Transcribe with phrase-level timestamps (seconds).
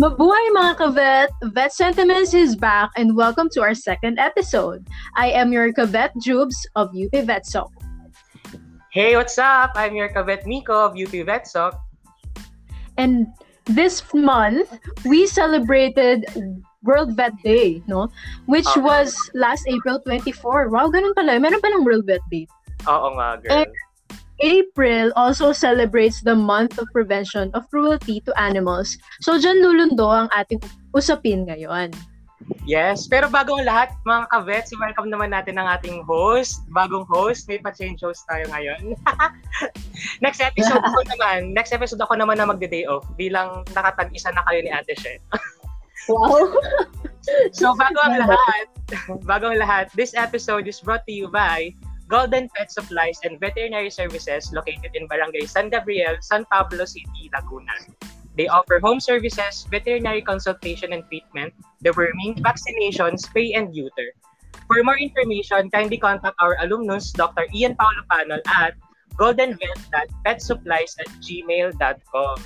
[0.00, 1.28] Mabuhay mga kavet!
[1.44, 4.88] Vet Vet Sentiments is back and welcome to our second episode.
[5.12, 7.68] I am your kavet Jubes of UP VetSoc.
[8.96, 9.76] Hey, what's up?
[9.76, 11.76] I'm your kavet Nico of UP VetSoc.
[12.96, 13.28] And
[13.68, 14.72] this month,
[15.04, 16.24] we celebrated
[16.80, 18.08] World Vet Day, no?
[18.48, 18.80] Which okay.
[18.80, 20.72] was last April 24.
[20.72, 21.36] Wow, ganun pala.
[21.36, 22.48] Meron pa ng World Vet Day.
[22.88, 23.52] Oo nga, girl.
[23.52, 23.68] And
[24.40, 28.96] April also celebrates the month of prevention of cruelty to animals.
[29.20, 30.64] So, dyan lulundo ang ating
[30.96, 31.92] usapin ngayon.
[32.64, 37.44] Yes, pero bago ang lahat, mga ka-vets, welcome naman natin ang ating host, bagong host,
[37.52, 38.96] may pa-change host tayo ngayon.
[40.24, 44.64] next episode ko naman, next episode ako naman na magde-day off bilang nakatag-isa na kayo
[44.64, 45.20] ni Ate She.
[46.08, 46.48] wow!
[47.52, 48.66] so bago ang lahat,
[49.28, 51.68] bago ang lahat, this episode is brought to you by
[52.10, 57.70] Golden Pet Supplies and Veterinary Services located in Barangay San Gabriel, San Pablo City, Laguna.
[58.34, 61.54] They offer home services, veterinary consultation and treatment,
[61.86, 64.10] deworming, vaccinations, spay and neuter.
[64.66, 67.46] For more information, kindly contact our alumnus, Dr.
[67.54, 68.74] Ian Paulo Panol at
[69.14, 72.36] goldenvet.petsupplies at gmail.com.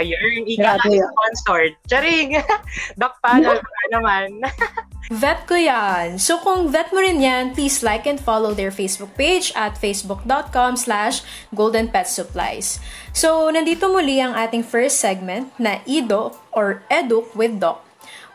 [0.00, 1.76] Ayun, ika nga sponsored.
[1.84, 2.40] Charing!
[3.00, 4.40] Doc Panol, baka naman.
[5.22, 6.16] vet ko yan.
[6.16, 10.80] So kung vet mo rin yan, please like and follow their Facebook page at facebook.com
[10.80, 11.20] slash
[11.52, 12.80] goldenpetsupplies.
[13.12, 17.84] So nandito muli ang ating first segment na EDOC or EDUC with Doc.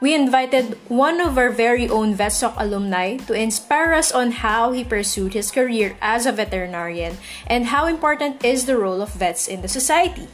[0.04, 4.84] We invited one of our very own VetSoc alumni to inspire us on how he
[4.84, 9.64] pursued his career as a veterinarian and how important is the role of vets in
[9.64, 10.28] the society.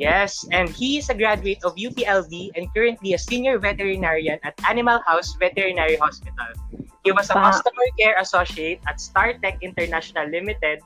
[0.00, 4.96] Yes, and he is a graduate of UPLB and currently a senior veterinarian at Animal
[5.04, 6.56] House Veterinary Hospital.
[7.04, 7.52] He was a wow.
[7.52, 10.80] customer care associate at StarTech International Limited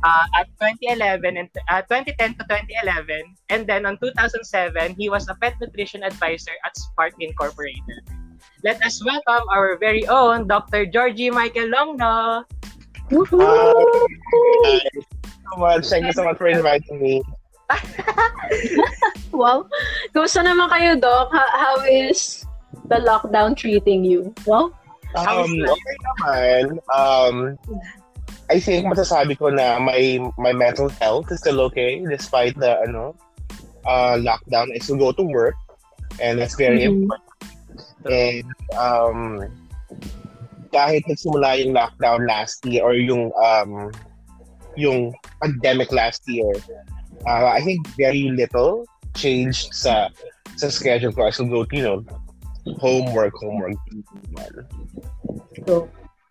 [0.00, 5.36] uh, at 2011 and uh, 2010 to 2011, and then on 2007 he was a
[5.44, 8.00] pet nutrition advisor at Spark Incorporated.
[8.64, 10.88] Let us welcome our very own Dr.
[10.88, 12.48] Georgie Michael Longno.
[13.12, 13.72] Hi.
[14.64, 14.80] Hi.
[15.52, 15.84] So much.
[15.92, 17.20] Thank you so much for inviting me.
[19.32, 19.68] wow.
[20.12, 21.32] Kumusta naman kayo, Doc?
[21.32, 22.44] How, how is
[22.88, 24.32] the lockdown treating you?
[24.48, 24.72] Well,
[25.16, 26.62] um, okay naman.
[26.92, 27.36] Um,
[28.48, 33.12] I think masasabi ko na my my mental health is still okay despite the ano
[33.84, 34.72] uh, lockdown.
[34.72, 35.56] I still go to work
[36.20, 37.04] and that's very mm-hmm.
[37.04, 37.28] important.
[38.08, 39.20] And um,
[40.72, 43.92] kahit nagsimula yung lockdown last year or yung um,
[44.80, 45.12] yung
[45.44, 46.48] pandemic last year,
[47.26, 50.08] uh, I think very little changed sa
[50.56, 51.26] sa schedule ko.
[51.26, 52.04] I still go, you know,
[52.78, 53.78] homework, homework.
[55.66, 55.88] So,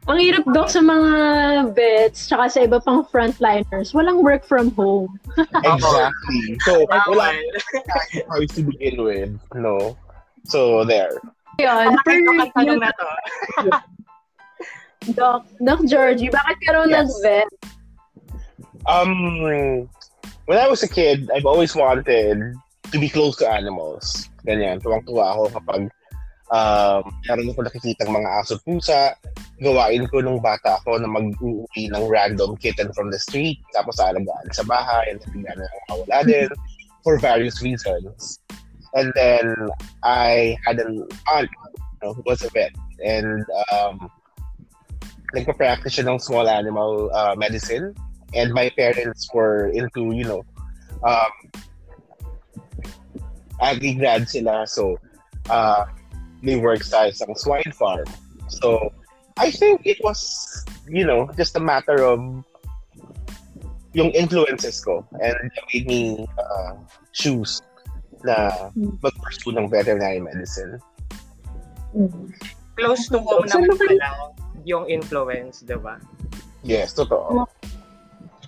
[0.07, 1.11] ang hirap daw sa mga
[1.75, 5.19] vets tsaka sa iba pang frontliners, walang work from home.
[5.67, 6.55] exactly.
[6.63, 7.35] So, wala
[8.15, 9.99] choice to begin with, no?
[10.47, 11.11] So, there.
[11.59, 13.09] Yun, per yun, na to.
[15.11, 17.11] Doc, Doc Georgie, bakit ka raw yes.
[17.11, 17.51] nag-vet?
[18.87, 19.91] Um,
[20.47, 22.55] when I was a kid, I've always wanted
[22.91, 24.31] to be close to animals.
[24.47, 25.81] Ganyan, tuwang-tuwa ako kapag
[26.55, 29.11] um, meron ako nakikita mga aso pusa.
[29.59, 34.47] Gawain ko nung bata ako na mag-uwi ng random kitten from the street, tapos alagaan
[34.55, 36.49] sa bahay, and bigla na nakawala din
[37.03, 38.39] for various reasons.
[38.95, 39.51] And then
[40.07, 42.71] I had an aunt you know, who was a vet.
[43.03, 44.07] And um,
[45.35, 47.91] nagpa-practice siya ng small animal uh, medicine
[48.33, 50.43] and my parents were into, you know,
[51.03, 51.31] um,
[53.61, 54.67] agri-grad sila.
[54.67, 54.99] So,
[55.49, 55.85] uh,
[56.43, 58.05] they work sa isang swine farm.
[58.47, 58.93] So,
[59.37, 62.19] I think it was, you know, just a matter of
[63.93, 66.01] yung influences ko and it made me
[66.37, 66.77] uh,
[67.13, 67.61] choose
[68.21, 68.69] na
[69.01, 70.77] mag-pursue ng veterinary medicine.
[72.77, 74.33] Close to home naman pala
[74.67, 75.97] yung influence, di ba?
[76.61, 77.47] Yes, totoo.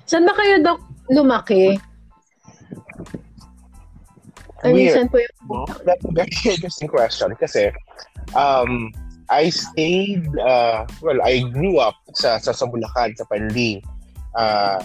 [0.09, 0.81] Saan ba kayo, Dok,
[1.13, 1.77] lumaki?
[4.65, 5.69] I mean, saan po yung...
[5.85, 7.69] That's a very interesting question kasi
[8.33, 8.89] um,
[9.29, 13.85] I stayed, uh, well, I grew up sa, sa, sa Bulacan, sa Pandi.
[14.33, 14.81] Uh,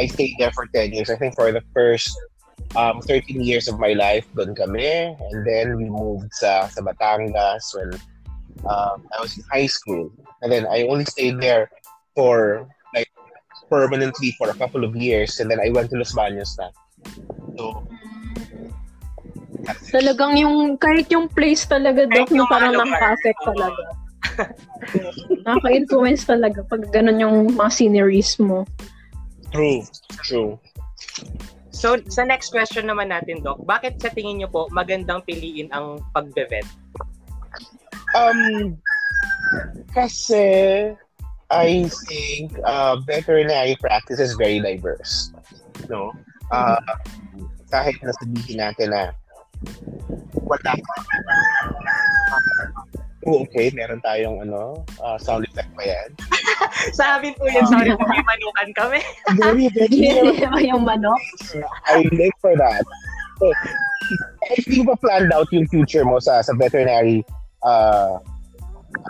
[0.00, 1.12] I stayed there for 10 years.
[1.12, 2.08] I think for the first
[2.80, 5.12] um, 13 years of my life, doon kami.
[5.20, 7.92] And then we moved sa, sa Batangas when
[8.64, 10.08] um, I was in high school.
[10.40, 11.68] And then I only stayed there
[12.16, 12.64] for
[13.68, 16.72] permanently for a couple of years and then I went to Los Baños na.
[17.56, 17.86] So,
[19.92, 23.82] Talagang yung, kahit yung place talaga, Doc, yung parang nakaka-affect talaga.
[25.44, 28.64] Nakaka-influence talaga pag ganun yung mga sceneries mo.
[29.52, 29.82] True,
[30.24, 30.52] true.
[31.72, 36.02] So, sa next question naman natin, Doc, bakit sa tingin niyo po magandang piliin ang
[36.10, 36.66] pagbe-vet?
[38.16, 38.74] Um,
[39.92, 40.44] kasi
[41.50, 45.32] I think uh, veterinary practice is very diverse.
[45.88, 46.12] No?
[46.52, 46.76] Uh,
[47.72, 49.12] kahit na sabihin natin na
[50.44, 50.72] wala
[53.28, 56.08] Oh, okay, meron tayong ano, uh, sound effect pa yan.
[56.96, 59.00] Sa amin po yun, sorry po, may manukan kami.
[59.36, 60.08] Very, very,
[60.40, 61.20] Hindi yung manok.
[61.92, 62.80] I live for that.
[63.36, 63.52] So,
[64.70, 67.20] you pa planned out yung future mo sa sa veterinary
[67.66, 68.16] uh,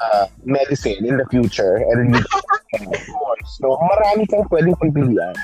[0.02, 2.22] uh, medicine in the future and you
[2.74, 5.34] of course, so marami kang pwedeng pagpilian.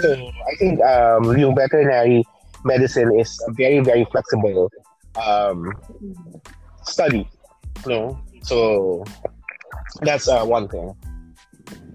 [0.00, 2.24] So, I think um, yung veterinary
[2.64, 4.70] medicine is a very, very flexible
[5.16, 5.72] um,
[6.84, 7.28] study.
[7.84, 8.18] No?
[8.42, 9.04] So,
[10.00, 10.96] that's uh, one thing.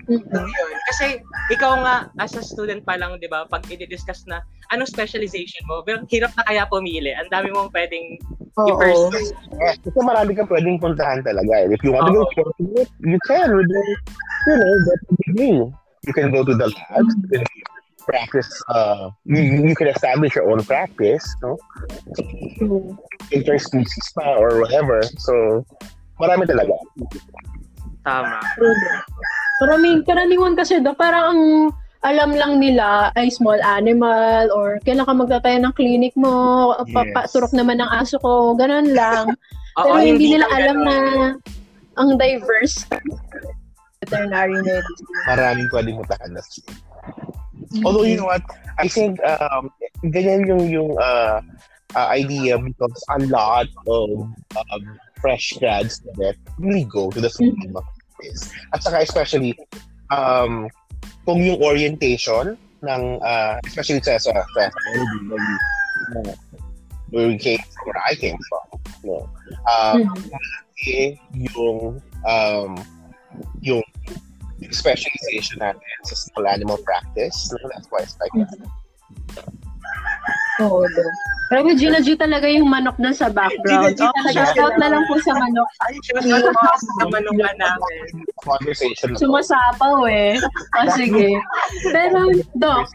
[0.08, 0.26] Mhm.
[0.34, 0.72] Yun.
[0.90, 1.22] Kasi
[1.54, 4.42] ikaw nga, as a student pa lang, di ba, pag i-discuss na
[4.74, 7.14] anong specialization mo, pero hirap na kaya pumili.
[7.14, 8.18] Ang dami mong pwedeng
[8.58, 8.68] Oo.
[8.72, 9.36] i-pursue.
[9.62, 11.70] Yes, kasi marami kang pwedeng puntahan talaga.
[11.70, 12.26] If you want to go
[12.82, 13.84] it, you can with the,
[14.48, 15.60] you know, get a degree.
[16.02, 17.46] You can go to the labs, you can
[18.10, 21.62] practice, uh, you, you can establish your own practice, no?
[22.58, 22.98] Mhm.
[23.30, 25.06] Interspecies pa or whatever.
[25.22, 25.62] So,
[26.18, 26.74] marami talaga.
[28.02, 28.42] Tama.
[29.62, 31.42] Maraming karaniwan kasi do, parang ang
[32.02, 36.90] alam lang nila ay small animal or kailan ka magtatayo ng clinic mo, Yes.
[36.98, 39.30] papaturok naman ng aso ko, ganun lang.
[39.78, 40.90] Oo, Pero hindi nila lang alam ganun.
[40.90, 40.98] na
[42.02, 42.90] ang diverse
[44.02, 45.14] veterinary medicine.
[45.30, 46.42] Maraming pwedeng puntahan na
[47.86, 48.44] Although, you know what?
[48.82, 49.70] I think um,
[50.10, 51.40] ganyan yung, yung uh,
[51.96, 54.10] uh, idea because a lot of
[54.58, 54.84] um,
[55.22, 57.54] fresh grads that really go to the school
[58.26, 58.50] is.
[58.74, 59.58] At saka especially,
[60.12, 60.70] um,
[61.26, 64.62] kung yung orientation ng, uh, especially sa, sa, sa,
[64.94, 65.02] we,
[66.18, 66.34] uh,
[67.12, 68.66] where we came, where I came from,
[69.04, 69.18] no?
[69.70, 70.30] Um, Mhm.
[70.88, 71.14] eh,
[71.54, 72.72] yung um,
[73.62, 73.84] yung
[74.70, 77.50] specialization natin sa small animal practice.
[77.54, 77.70] No?
[77.74, 78.58] That's why it's like that.
[80.62, 80.86] Oo.
[81.52, 83.92] Pero kay Gina G talaga yung manok na sa background.
[83.92, 84.32] Gina G Oh, talaga.
[84.32, 85.70] shout out na lang po sa manok.
[85.84, 88.04] Ay, shout out po sa manukan namin.
[88.40, 89.12] Conversation.
[89.20, 90.40] Sumasapaw eh.
[90.80, 91.36] O sige.
[91.92, 92.88] Pero, Doc,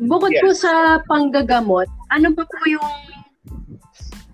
[0.00, 2.88] bukod po sa panggagamot, ano pa po yung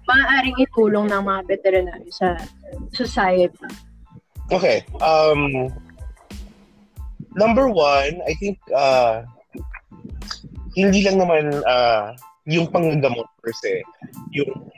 [0.06, 2.38] maaaring itulong ng mga veterinary sa
[2.94, 3.58] society?
[4.54, 4.86] Okay.
[5.02, 5.72] Um,
[7.34, 9.26] number one, I think uh,
[10.78, 12.14] hindi lang naman uh,
[12.46, 13.82] yung panggagamot per se,
[14.32, 14.70] yung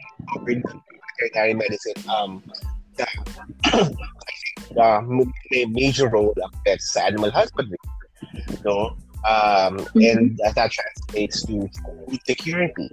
[0.47, 0.63] ng
[1.19, 2.43] veterinary medicine, um,
[2.97, 3.11] that
[3.65, 5.01] I think uh,
[5.51, 7.79] may major role affects sa animal husbandry.
[8.65, 8.97] No?
[9.27, 11.67] Um, and uh, that translates to
[12.07, 12.91] food security.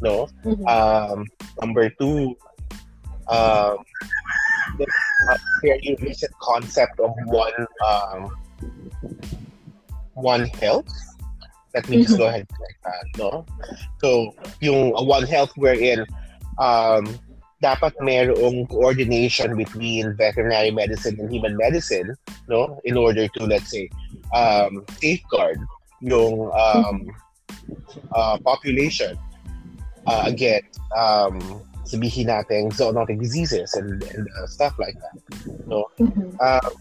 [0.00, 0.28] No?
[0.44, 0.62] Mhm.
[0.68, 1.26] Um,
[1.60, 2.36] number two,
[3.26, 3.82] um,
[4.78, 4.86] the
[5.30, 8.30] uh, fairly recent concept of one um,
[10.14, 10.88] one health.
[11.76, 12.24] Let me just Mhm.
[12.24, 13.44] go ahead and correct that, no?
[14.00, 14.32] So,
[14.64, 16.08] yung uh, one health wherein
[16.56, 17.04] um,
[17.60, 22.16] dapat mayroong coordination between veterinary medicine and human medicine,
[22.48, 22.80] no?
[22.88, 23.92] In order to, let's say,
[24.32, 25.60] um, safeguard
[26.00, 27.04] yung um,
[28.16, 29.20] uh, population
[30.08, 31.36] uh, against um,
[31.86, 35.16] sabihin natin zoonotic diseases and, and uh, stuff like that.
[35.66, 35.86] No?
[36.00, 36.34] Mhm.
[36.40, 36.72] Um,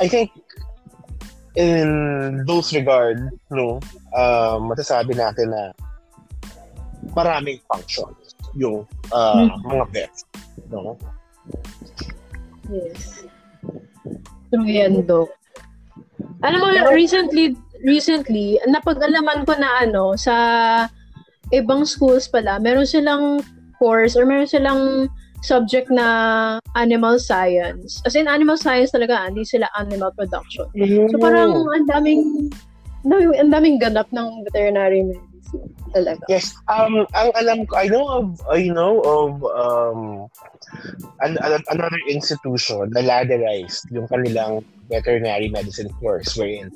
[0.00, 0.32] I think
[1.54, 3.78] in those regard, no,
[4.14, 5.62] um, masasabi natin na
[7.14, 10.26] maraming functions yung uh, mga vets.
[10.70, 10.98] No?
[12.70, 13.26] Yes.
[14.50, 15.30] True yan, Doc.
[16.46, 20.34] Alam mo, recently, recently, napag-alaman ko na ano, sa
[21.52, 23.42] ibang schools pala, meron silang
[23.76, 25.10] course or meron silang
[25.44, 28.02] subject na animal science.
[28.06, 30.66] As in, animal science talaga, hindi sila animal production.
[31.10, 32.50] So parang ang daming,
[33.06, 36.22] daming, ang daming ganap ng veterinary medicine talaga.
[36.26, 40.00] Yes, um, ang alam ko, I know of, I know of um,
[41.22, 46.74] an, an- another institution na ladderized yung kanilang veterinary medicine course wherein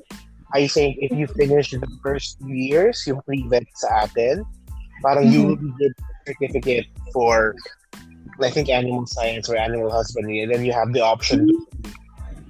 [0.54, 4.48] I think if you finish the first two years, yung pre-vet sa atin,
[5.04, 5.92] parang you will get
[6.24, 7.52] certificate for
[8.40, 11.66] I think animal science or animal husbandry and then you have the option to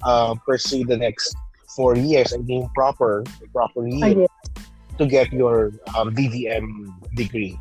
[0.04, 1.35] uh, pursue the next
[1.75, 4.26] four years and being proper proper year
[4.99, 7.57] to get your um, DVM degree.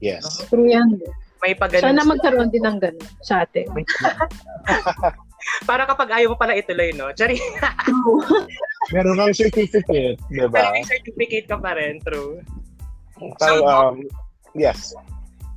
[0.00, 0.44] Yes.
[0.48, 1.00] true yan.
[1.40, 1.72] May pag.
[1.72, 3.64] Sana magkaroon din ng ganun sa atin.
[5.68, 7.08] Para kapag ayaw mo pala ituloy, no?
[7.16, 7.40] Chari.
[7.88, 8.20] True.
[8.92, 10.72] Meron kang certificate, di ba?
[10.72, 12.40] may certificate ka pa rin, true.
[13.40, 13.96] Parang, um,
[14.56, 14.92] yes.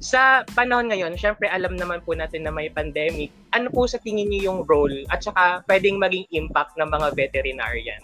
[0.03, 3.31] Sa panahon ngayon, syempre alam naman po natin na may pandemic.
[3.55, 8.03] Ano po sa tingin niyo yung role at saka pwedeng maging impact ng mga veterinarian?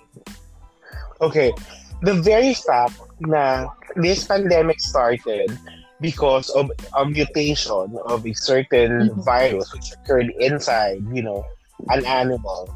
[1.19, 1.51] Okay.
[1.99, 3.67] The very fact na
[3.99, 5.51] this pandemic started
[5.99, 9.19] because of a mutation of a certain Mhm.
[9.27, 11.43] virus which occurred inside, you know,
[11.91, 12.71] an animal.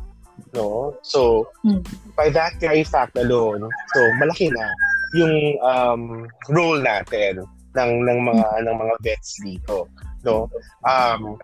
[0.51, 0.99] No?
[1.07, 1.87] So, Mm.
[2.19, 3.63] by that very fact alone,
[3.95, 4.67] so malaki na
[5.15, 9.89] yung um, role natin ng ng mga ng mga vets dito,
[10.21, 10.49] no?
[10.85, 11.37] Um,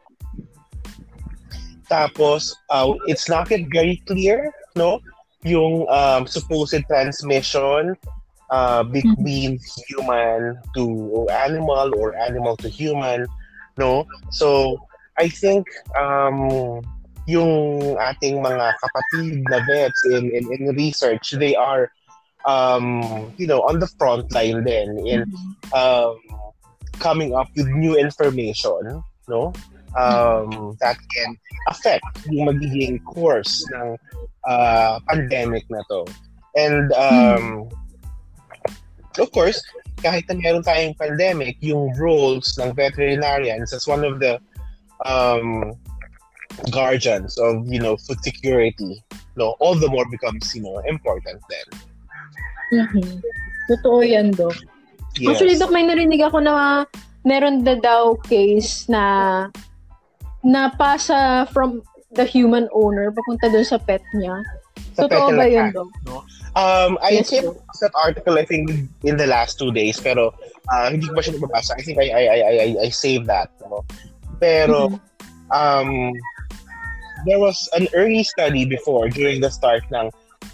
[1.89, 5.01] tapos uh, it's not yet very clear, no?
[5.43, 7.97] Yung um, supposed transmission
[8.49, 9.57] uh, between
[9.87, 13.25] human to animal or animal to human,
[13.77, 14.05] no?
[14.29, 14.77] So
[15.17, 15.65] I think
[15.97, 16.81] um,
[17.29, 21.93] yung ating mga kapatid na vets in, in, in research, they are
[22.45, 25.31] um, you know, on the front line then in
[25.73, 26.17] um,
[26.99, 29.53] coming up with new information, no?
[29.97, 31.35] Um, that can
[31.67, 33.97] affect yung magiging course ng
[34.45, 36.05] uh, pandemic na to.
[36.55, 37.69] And um,
[39.17, 39.63] of course,
[40.05, 44.37] kahit na meron tayong pandemic, yung roles ng veterinarians as one of the
[45.05, 45.73] um,
[46.71, 49.03] guardians of, you know, food security,
[49.35, 51.79] no, all the more becomes, you know, important then.
[52.73, 53.21] Mhm.
[53.69, 54.55] Totoo yan, Dok.
[55.17, 55.29] Yes.
[55.35, 56.85] Actually, Dok, may narinig ako na
[57.25, 59.47] meron na daw case na
[60.45, 61.83] napasa from
[62.15, 64.41] the human owner papunta dun sa pet niya.
[64.97, 65.89] Sa Totoo pet ba yun, Dok?
[66.57, 70.33] Um, I Yes, came across that article I think in the last two days pero
[70.73, 71.77] uh, hindi ko pa siya nababasa.
[71.77, 73.53] I think I I I I, I saved that.
[73.61, 73.85] No?
[74.41, 74.97] Pero Mhm.
[75.53, 75.89] um,
[77.29, 80.09] there was an early study before during the start ng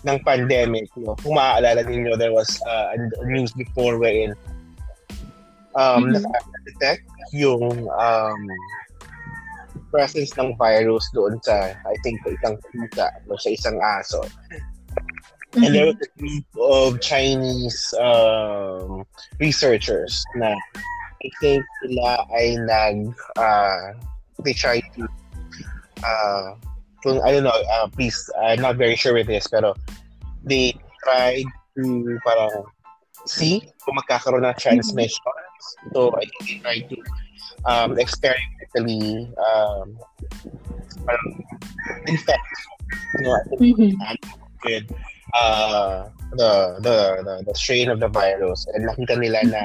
[0.06, 0.88] ng pandemic.
[0.96, 1.18] No?
[1.20, 4.38] Kung maaalala ninyo, there was uh, a news before wherein
[5.76, 6.24] um, Mhm.
[6.66, 8.42] detect yung um,
[9.92, 14.22] presence ng virus doon sa, I think, sa isang pusa o sa isang aso.
[15.56, 19.08] And there was a group of Chinese um,
[19.40, 20.52] researchers na
[21.24, 23.96] I think sila ay nag uh,
[24.44, 25.08] they tried to
[26.04, 26.60] uh,
[27.06, 29.78] kung I don't know uh, please I'm not very sure with this pero
[30.42, 30.74] they
[31.06, 31.46] tried
[31.78, 32.66] to parang
[33.30, 35.22] see kung magkakaroon ng transmission
[35.94, 36.98] so I think they tried to
[37.70, 39.94] um, experimentally um,
[41.06, 41.30] parang
[42.10, 42.42] infect
[43.18, 43.94] you know, Mhm.
[44.66, 44.86] with
[45.34, 48.66] uh, the, the the the strain of the virus.
[48.74, 49.64] And nakita nila na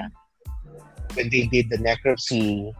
[1.14, 2.73] when they did the necropsy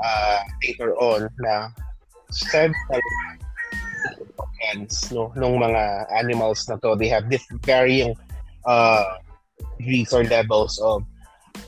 [0.00, 1.68] uh, later on na
[2.30, 3.02] several
[4.38, 5.32] organs no?
[5.36, 8.16] Nung mga animals na to they have this varying
[8.64, 9.18] uh,
[9.78, 11.04] degrees or levels of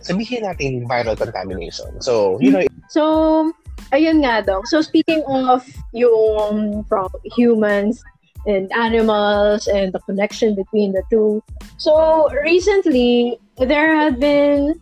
[0.02, 2.00] sabihin natin viral contamination.
[2.02, 3.48] So you know So,
[3.96, 4.68] ayun nga, Dok.
[4.68, 5.64] So, speaking of
[5.96, 8.04] yung from humans
[8.44, 11.40] and animals and the connection between the two.
[11.80, 14.76] So, recently, there have been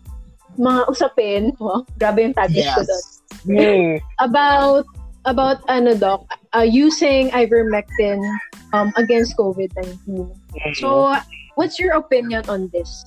[0.59, 3.05] mga usapin, oh, grabe yung tagis ko doon,
[3.41, 3.97] Mm.
[4.21, 4.85] about,
[5.25, 6.25] about ano, Doc,
[6.55, 8.21] uh, using ivermectin
[8.73, 10.33] um, against COVID-19.
[10.77, 11.17] So,
[11.55, 13.05] what's your opinion on this?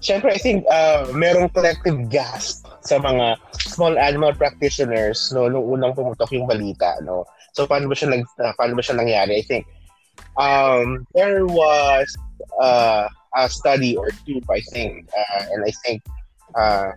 [0.00, 5.92] Siyempre, I think uh, merong collective gasp sa mga small animal practitioners no nung unang
[5.92, 7.28] pumutok yung balita no.
[7.52, 9.38] So paano ba siya nag uh, paano ba siya nangyari?
[9.38, 9.68] I think
[10.40, 12.08] um there was
[12.58, 16.00] uh, a study or two I think uh, and I think
[16.56, 16.96] uh,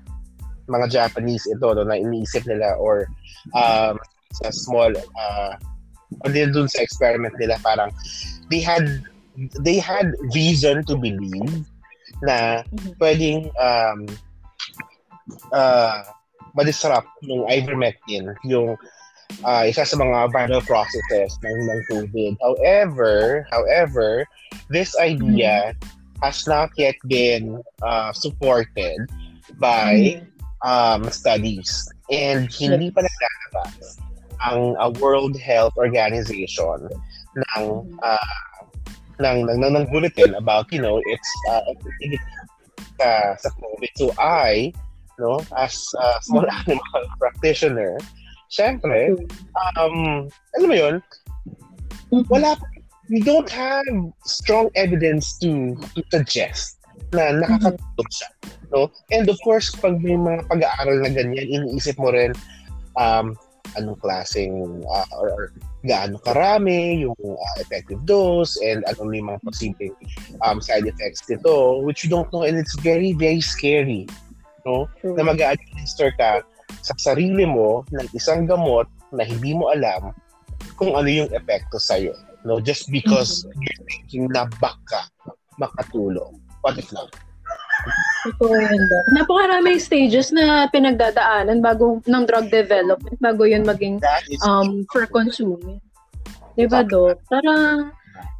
[0.68, 3.08] mga Japanese ito no, na iniisip nila or
[3.56, 4.00] um,
[4.40, 5.54] sa small uh,
[6.24, 7.90] o din dun sa experiment nila parang
[8.54, 8.86] they had
[9.66, 11.66] they had reason to believe
[12.24, 12.94] na Mhm.
[13.02, 14.00] pwedeng um,
[15.52, 16.06] uh,
[16.54, 18.78] ma-disrupt yung ivermectin, yung
[19.42, 22.34] uh, isa sa mga viral processes ng, ng COVID.
[22.40, 24.26] However, however,
[24.70, 25.74] this idea
[26.22, 29.10] has not yet been uh, supported
[29.58, 30.22] by
[30.64, 31.88] um, studies.
[32.12, 34.00] And hindi pa naglalabas
[34.44, 36.90] ang uh, World Health Organization
[37.36, 37.64] ng
[38.04, 38.38] uh,
[39.22, 42.18] ng, ng, ng, ng bulletin about, you know, its uh, activity
[43.00, 43.92] sa, sa COVID.
[43.96, 44.74] So I,
[45.20, 48.02] no, as a small animal practitioner,
[48.50, 49.16] syempre,
[49.78, 50.28] um,
[50.58, 50.96] alam mo yun,
[52.30, 52.58] wala,
[53.10, 53.86] we don't have
[54.26, 56.83] strong evidence to, to suggest
[57.14, 58.30] na nakakatulog siya.
[58.74, 58.90] No?
[59.14, 62.34] And of course, pag may mga pag-aaral na ganyan, iniisip mo rin,
[62.98, 63.38] um,
[63.78, 65.44] anong klaseng uh, or, or
[65.82, 69.96] gaano karami yung uh, effective dose and ano yung mga posibleng
[70.46, 74.06] um, side effects nito which you don't know and it's very very scary
[74.62, 75.18] no True.
[75.18, 76.46] na mag-administer ka
[76.86, 80.14] sa sarili mo ng isang gamot na hindi mo alam
[80.76, 82.16] kung ano yung epekto sa'yo.
[82.44, 82.60] No?
[82.60, 83.62] Just because mm-hmm.
[83.62, 85.08] you're thinking na baka
[85.62, 86.40] makatulong.
[86.64, 87.12] What if not?
[88.24, 88.82] Totoo yun.
[89.12, 94.00] Napakaraming stages na pinagdadaanan bago ng drug development bago yun maging
[94.48, 95.84] um, for consuming.
[96.56, 97.20] Di ba, Doc?
[97.28, 97.92] Parang,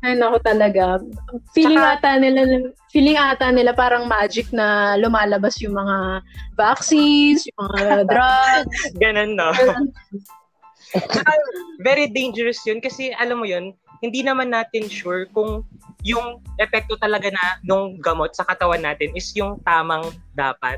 [0.08, 1.04] ay nako talaga.
[1.52, 6.24] Feeling ata nila feeling ata nila parang magic na lumalabas yung mga
[6.56, 8.80] vaccines, yung mga drugs.
[8.96, 9.52] Ganun, no?
[11.82, 15.64] very dangerous yun kasi alam mo yun, hindi naman natin sure kung
[16.04, 20.76] yung epekto talaga na nung gamot sa katawan natin is yung tamang dapat.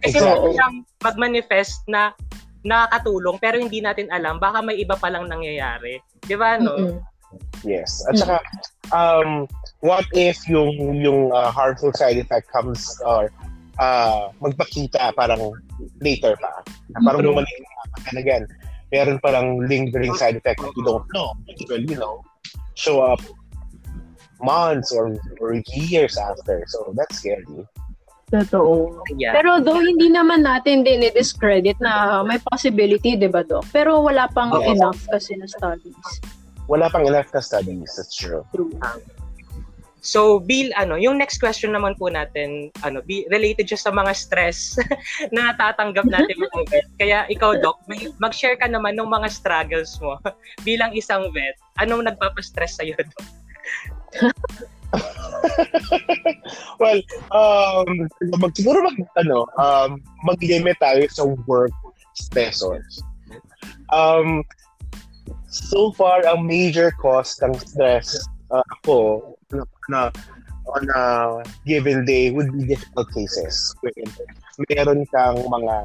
[0.00, 0.56] Kasi exactly.
[0.56, 2.16] siyang mag-manifest na
[2.64, 6.00] nakakatulong pero hindi natin alam baka may iba pa lang nangyayari.
[6.24, 6.72] 'Di ba no?
[6.72, 6.98] Mm-hmm.
[7.68, 8.00] Yes.
[8.08, 8.36] At saka
[8.96, 9.44] um
[9.84, 13.28] what if yung yung uh, harmful side effect comes or
[13.76, 15.52] uh, magpakita parang
[16.00, 16.64] later pa.
[17.04, 17.36] Parang mm-hmm.
[17.36, 17.56] bumalik
[18.16, 18.44] na again.
[18.88, 21.36] Meron parang lingering side effect that you don't know.
[21.46, 22.24] It will, you know,
[22.74, 23.20] show up
[24.42, 26.64] months or, or years after.
[26.68, 27.44] So that's scary.
[28.30, 29.02] Totoo.
[29.18, 29.34] Yeah.
[29.34, 33.66] Pero though hindi naman natin din i-discredit na may possibility, di ba, Doc?
[33.74, 34.70] Pero wala pang okay.
[34.70, 35.98] enough kasi na studies.
[36.70, 38.46] Wala pang enough na studies, that's true.
[38.54, 38.70] True.
[40.00, 44.16] So, Bill, ano, yung next question naman po natin, ano, be, related just sa mga
[44.16, 44.80] stress
[45.36, 46.88] na natatanggap natin mga vet.
[46.96, 50.16] Kaya ikaw, Doc, may, mag-share ka naman ng mga struggles mo
[50.68, 51.56] bilang isang vet.
[51.76, 53.26] Anong nagpapastress sa'yo, Doc?
[56.80, 58.08] well, um,
[58.40, 61.76] mag, siguro mag, ano, um, mag-limit tayo sa work
[62.16, 63.04] stressors.
[63.92, 64.42] Um,
[65.46, 68.16] so far, ang major cause ng stress
[68.50, 69.36] uh, ako
[69.88, 70.10] na
[70.70, 73.74] on a given day would be difficult cases.
[74.70, 75.76] Meron kang mga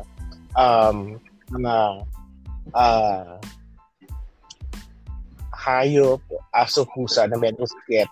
[0.56, 2.06] um, mga
[2.74, 3.38] uh,
[5.52, 6.22] hayop,
[6.54, 8.10] aso, pusa na meron sakit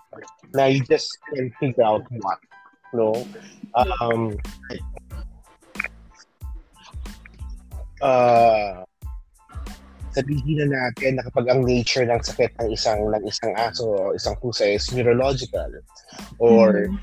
[0.54, 2.38] na you just can't figure out what.
[2.94, 3.14] No?
[3.74, 4.38] Um,
[8.02, 8.86] uh,
[10.14, 14.14] sabihin na natin na kapag ang nature ng sakit ng isang ng isang aso o
[14.14, 15.68] isang pusa is neurological
[16.38, 16.96] or mm.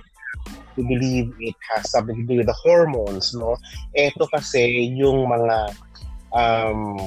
[0.80, 3.60] we believe it has something to do with the hormones, no?
[3.91, 5.76] Ito kasi yung mga
[6.32, 6.97] um,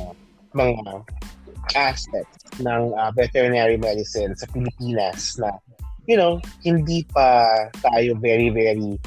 [0.53, 1.09] mga
[1.73, 5.57] aspects ng uh, veterinary medicine sa Pilipinas na
[6.05, 7.49] you know, hindi pa
[7.81, 9.01] tayo very very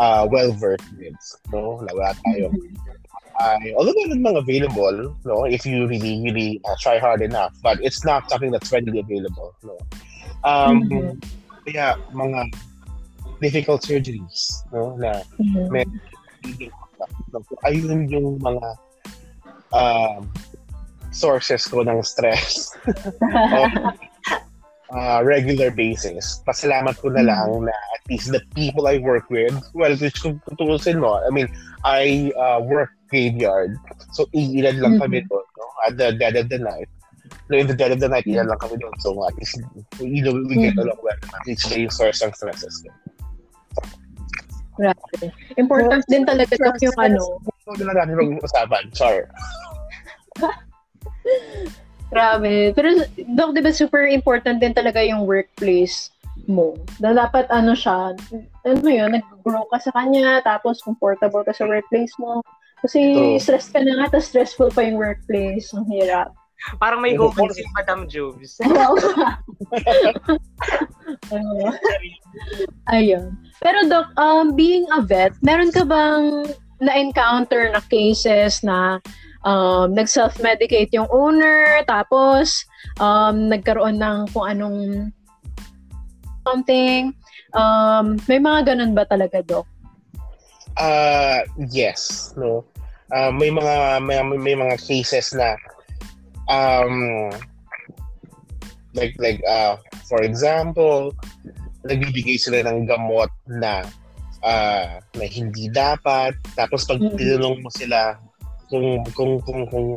[0.00, 1.20] uh, well versed with,
[1.52, 1.76] no?
[1.84, 2.98] Wala tayo mm-hmm
[3.38, 7.78] I, although meron mga available, no, if you really, really uh, try hard enough, but
[7.82, 9.78] it's not something that's readily available, no.
[10.44, 11.18] Um, mm-hmm.
[11.66, 12.54] Kaya mga
[13.40, 15.70] difficult surgeries, no, na mm-hmm.
[15.70, 15.86] may,
[17.30, 18.66] no, ayun yung mga
[19.72, 20.30] um,
[21.14, 22.74] sources ko ng stress.
[24.90, 26.42] uh, regular basis.
[26.42, 27.70] Pasalamat ko na lang mm-hmm.
[27.70, 31.48] na at least the people I work with, well, which kung tutusin mo, I mean,
[31.84, 33.76] I uh, work graveyard.
[34.12, 35.32] So, ilan lang kami mm-hmm.
[35.32, 35.66] doon, no?
[35.88, 36.88] At the dead of the night.
[37.48, 38.92] No, in the dead of the night, ilan lang kami doon.
[39.00, 39.60] So, at least,
[40.00, 40.84] you know, we get mm-hmm.
[40.84, 41.16] along well.
[41.16, 42.92] At least, yung source ng stresses ko.
[44.78, 45.34] Grabe.
[45.58, 47.42] Important din talaga ito yung ano.
[47.66, 48.84] Huwag na natin mag-usapan.
[48.94, 49.26] Sorry.
[52.14, 52.72] Grabe.
[52.72, 52.88] Pero,
[53.34, 56.14] Doc, di ba super important din talaga yung workplace
[56.46, 56.78] mo.
[57.02, 58.14] Na dapat ano siya,
[58.64, 62.40] ano yun, nag-grow ka sa kanya, tapos comfortable ka sa workplace mo.
[62.82, 63.38] Kasi True.
[63.42, 65.74] stress ka na nga, tapos stressful pa yung workplace.
[65.74, 66.30] Ang hirap.
[66.82, 68.58] Parang may hukom si Madam Jobs.
[72.94, 73.38] Ayun.
[73.62, 76.46] Pero Doc, um, being a vet, meron ka bang
[76.82, 78.98] na-encounter na cases na
[79.46, 82.66] um, nag-self-medicate yung owner, tapos
[82.98, 84.78] um, nagkaroon ng kung anong
[86.46, 87.14] something.
[87.54, 89.66] Um, may mga ganun ba talaga, Doc?
[90.78, 92.64] Uh, yes, no.
[93.10, 95.56] Uh, may mga may, may mga cases na
[96.46, 97.28] um
[98.94, 101.12] like like uh for example,
[101.84, 103.82] nagbibigay sila ng gamot na
[104.42, 107.18] uh, na hindi dapat tapos pag mm-hmm.
[107.18, 108.18] tinanong mo sila
[108.68, 109.88] kung kung kung kung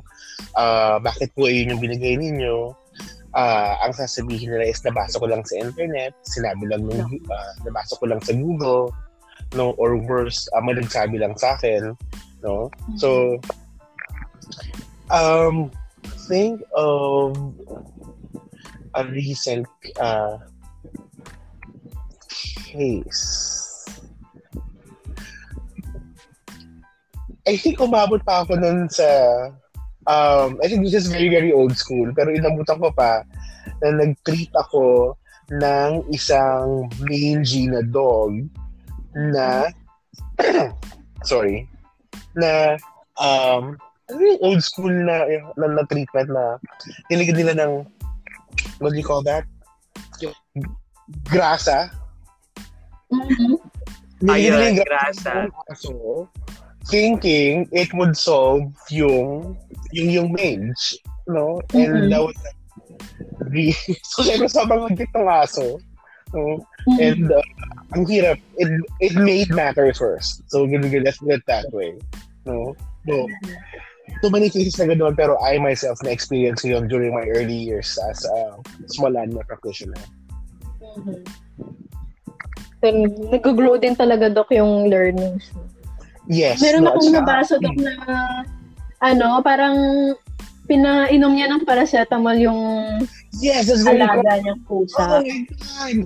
[0.55, 2.71] uh, bakit po yun yung binigay ninyo
[3.35, 7.99] uh, ang sasabihin nila is nabasa ko lang sa internet sinabi lang nung uh, nabasa
[7.99, 8.89] ko lang sa Google
[9.53, 11.95] no or worse uh, may nagsabi lang sa akin
[12.41, 13.37] no so
[15.11, 15.69] um
[16.31, 17.35] think of
[18.95, 19.67] a recent
[19.99, 20.37] uh,
[22.71, 23.83] case.
[27.47, 29.07] I think umabot pa ako nun sa
[30.05, 33.25] um, I think this is very, very old school, pero inabutan ko pa
[33.81, 35.17] na nag-treat ako
[35.51, 38.47] ng isang mangy na dog
[39.15, 39.67] na
[41.29, 41.67] sorry
[42.35, 42.77] na
[43.19, 43.75] um
[44.11, 45.23] ano yung old school na,
[45.55, 46.59] na, na treatment na
[47.07, 47.73] nilagyan nila ng
[48.83, 49.47] what do you call that?
[50.19, 50.35] Yung
[51.31, 51.87] grasa.
[53.07, 53.55] Mhm.
[54.19, 55.33] Nilagyan nila yung grasa.
[55.71, 56.27] aso,
[56.91, 59.55] thinking it would solve yung
[59.95, 60.99] yung yung mange,
[61.31, 61.63] no?
[61.71, 62.11] And Mhm.
[62.11, 62.37] that was
[63.51, 63.71] the
[64.03, 65.79] so syempre sobrang magkit ng aso.
[66.31, 66.63] No?
[66.87, 66.99] Mhm.
[66.99, 67.43] And uh,
[67.93, 68.69] ang hirap, it,
[69.03, 70.41] it made matters worse.
[70.47, 71.99] So, ganun, let's put it that way.
[72.47, 72.75] No?
[73.05, 73.27] No.
[74.21, 78.23] Too many cases na ganoon, pero I myself na-experience yun during my early years as
[78.23, 78.59] a
[78.91, 79.99] small animal practitioner.
[80.79, 81.19] Mhm.
[82.81, 85.53] Then, nag-grow din talaga, Dok, yung learnings.
[86.25, 86.63] Yes.
[86.63, 87.93] Meron no, akong nabasa, Dok, na
[89.01, 89.77] ano, parang
[90.69, 92.61] pinainom niya ng paracetamol yung
[93.41, 95.23] Yes, that's very alaga niyang Oh pusa.
[95.23, 95.97] my God!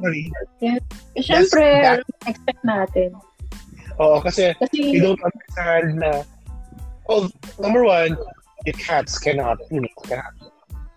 [0.00, 0.32] Sorry.
[0.60, 0.78] Eh,
[1.20, 3.10] Siyempre, that- expect natin.
[4.00, 6.24] Oo, kasi Kasi, you don't understand na
[7.04, 7.28] well,
[7.60, 8.16] number one,
[8.64, 10.32] the cats cannot, you know, cannot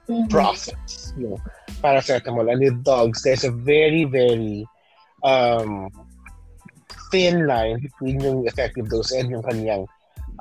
[0.08, 0.28] Mhm.
[0.30, 1.40] process, you know,
[1.84, 2.48] paracetamol.
[2.52, 4.68] And with dogs, there's a very, very
[5.24, 5.88] um,
[7.08, 9.88] thin line between yung effective dose and yung kanyang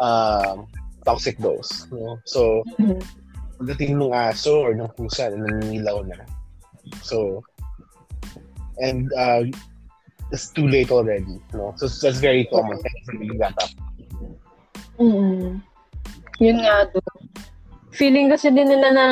[0.02, 0.66] um,
[1.06, 1.86] toxic dose.
[1.94, 2.16] You know?
[2.26, 2.98] So, Mhm.
[3.62, 6.26] pagdating ng aso or ng pusa, naninilaw na.
[7.06, 7.46] So,
[8.78, 9.44] and uh,
[10.30, 11.40] it's too late already.
[11.52, 11.74] No?
[11.76, 12.78] So, that's very common.
[12.80, 13.70] Thank you for bringing that up.
[14.98, 15.60] mm
[16.40, 16.98] Yun nga, do.
[17.92, 19.06] Feeling kasi din nila na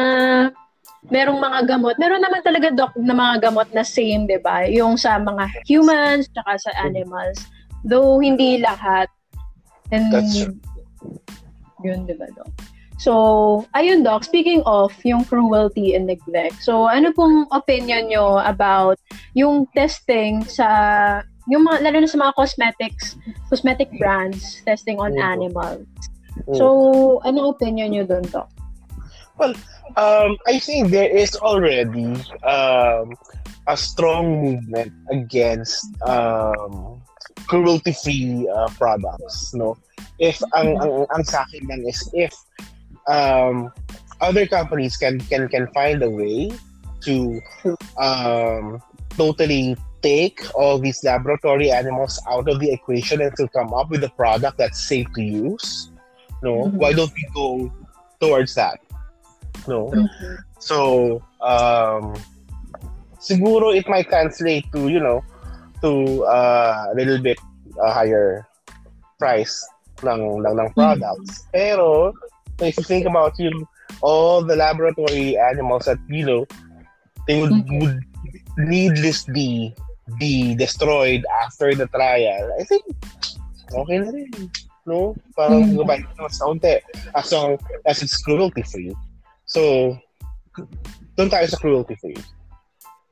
[1.12, 1.94] merong mga gamot.
[2.00, 4.66] Meron naman talaga, Dok, na mga gamot na same, di ba?
[4.66, 7.38] Yung sa mga humans, tsaka sa animals.
[7.86, 9.06] Though, hindi lahat.
[9.94, 10.58] And, That's true.
[11.86, 12.69] Yun, di ba, Dok?
[13.00, 19.00] So, ayun, Doc, speaking of yung cruelty and neglect, so ano pong opinion nyo about
[19.32, 20.68] yung testing sa,
[21.48, 23.16] yung mga, lalo na sa mga cosmetics,
[23.48, 25.24] cosmetic brands, testing on Mhm.
[25.24, 25.88] animals.
[26.44, 26.60] Mm.
[26.60, 26.66] So,
[27.24, 28.52] ano opinion nyo doon, Doc?
[29.96, 32.12] Um, I think there is already
[32.44, 33.16] um,
[33.64, 37.00] a strong movement against um,
[37.48, 39.56] cruelty-free uh, products.
[39.56, 39.80] No,
[40.20, 42.36] if ang ang, ang sa akin lang is if
[43.08, 43.72] um,
[44.20, 46.50] other companies can can can find a way
[47.00, 47.40] to
[47.96, 48.82] um,
[49.16, 54.04] totally take all these laboratory animals out of the equation and to come up with
[54.04, 55.90] a product that's safe to use.
[56.42, 56.72] No, Mhm.
[56.80, 57.72] why don't we go
[58.20, 58.80] towards that?
[59.68, 59.92] No.
[60.58, 62.16] So, um,
[63.20, 65.20] siguro it might translate to, you know,
[65.84, 67.36] to uh, a little bit
[67.76, 68.48] uh, higher
[69.20, 69.60] price
[70.00, 71.44] ng, ng, ng products.
[71.52, 72.12] Pero,
[72.66, 73.64] if you think about yung
[74.00, 76.44] all the laboratory animals that, you know,
[77.26, 77.80] they would, Mhm.
[77.80, 77.98] would
[78.56, 79.74] needlessly
[80.18, 82.84] be destroyed after the trial, I think,
[83.72, 84.50] okay na rin.
[84.86, 85.14] No?
[85.36, 85.84] Parang Mhm.
[85.84, 86.80] gabay na mas kaunti.
[87.14, 88.94] As long as it's cruelty-free.
[89.44, 89.94] So,
[91.18, 91.60] doon tayo sa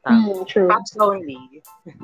[0.08, 0.40] cruelty-free.
[0.40, 0.68] Mm, true.
[0.72, 1.40] Facts only.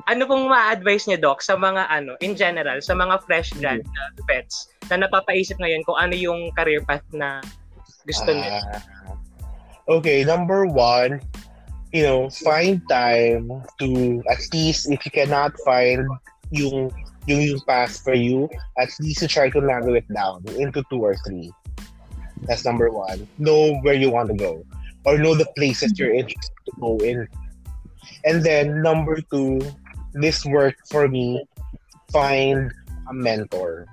[0.05, 4.03] Ano pong ma-advise niyo, Doc, sa mga ano, in general, sa mga fresh grad na
[4.29, 7.41] pets na napapaisip ngayon kung ano yung career path na
[8.05, 8.61] gusto nila?
[8.61, 9.17] Ah,
[9.89, 11.25] okay, number one,
[11.97, 13.49] you know, find time
[13.81, 16.05] to at least if you cannot find
[16.53, 16.93] yung
[17.25, 21.01] yung yung path for you, at least you try to narrow it down into two
[21.01, 21.49] or three.
[22.45, 23.25] That's number one.
[23.41, 24.61] Know where you want to go,
[25.09, 27.25] or know the places you're interested to go in.
[28.25, 29.61] And then number two,
[30.13, 31.45] this worked for me.
[32.13, 32.73] Find
[33.09, 33.87] a mentor.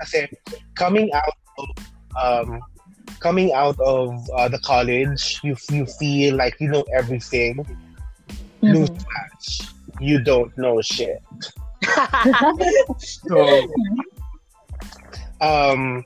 [0.00, 0.28] Kasi
[0.74, 1.68] coming out of
[2.16, 2.60] um,
[3.20, 7.64] coming out of uh, the college, you you feel like you know everything.
[8.62, 8.74] Mhm.
[8.74, 9.70] Newsflash,
[10.00, 11.22] you don't know shit.
[12.98, 13.38] So,
[15.40, 16.04] um,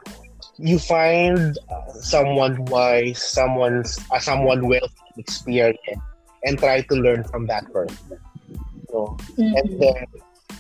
[0.59, 5.81] you find uh, someone wise, someone's uh, someone well experienced,
[6.45, 8.19] and try to learn from that person.
[8.91, 9.79] So, and Mhm.
[9.79, 10.05] then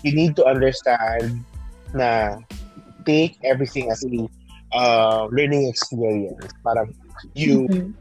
[0.03, 1.45] you need to understand
[1.93, 2.39] na
[3.05, 4.29] take everything as a
[4.73, 6.49] uh, learning experience.
[6.65, 6.95] Parang
[7.35, 7.95] you Mhm.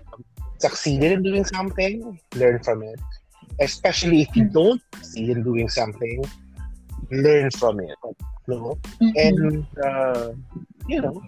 [0.60, 3.00] succeeded in doing something, learn from it.
[3.60, 6.24] Especially if you don't succeed in doing something,
[7.12, 7.98] learn from it.
[8.48, 8.78] No?
[9.02, 9.14] Mhm.
[9.18, 10.32] And uh,
[10.88, 11.22] you know,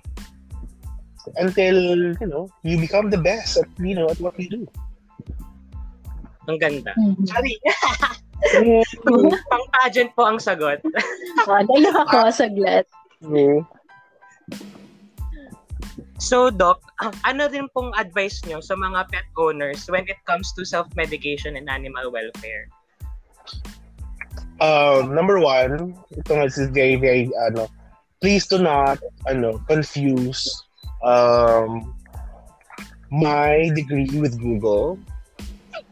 [1.35, 1.75] until,
[2.19, 4.67] you know, you become the best at, you know, at what you do.
[6.51, 6.91] Ang ganda.
[6.99, 7.23] Mhm.
[7.27, 7.55] Sorry.
[9.51, 10.83] Pang pageant po ang sagot.
[11.47, 12.85] Ah, Naiyak ako saglit.
[13.23, 13.63] Mm.
[16.19, 16.79] So, Doc,
[17.27, 21.67] ano din pong advice nyo sa mga pet owners when it comes to self-medication and
[21.67, 22.71] animal welfare?
[24.63, 27.67] Uh, number one, ito nga is very, very, ano,
[28.23, 30.47] please do not, ano, confuse
[31.03, 31.91] um,
[33.11, 34.95] my degree with Google.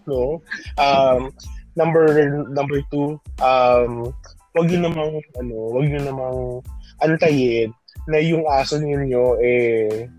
[0.07, 0.41] No?
[0.77, 1.31] Um,
[1.75, 2.05] number
[2.49, 4.11] number two, um,
[4.55, 6.65] wag yun namang, ano, wag yun namang
[6.99, 7.71] antayin
[8.09, 10.09] na yung aso ninyo, eh,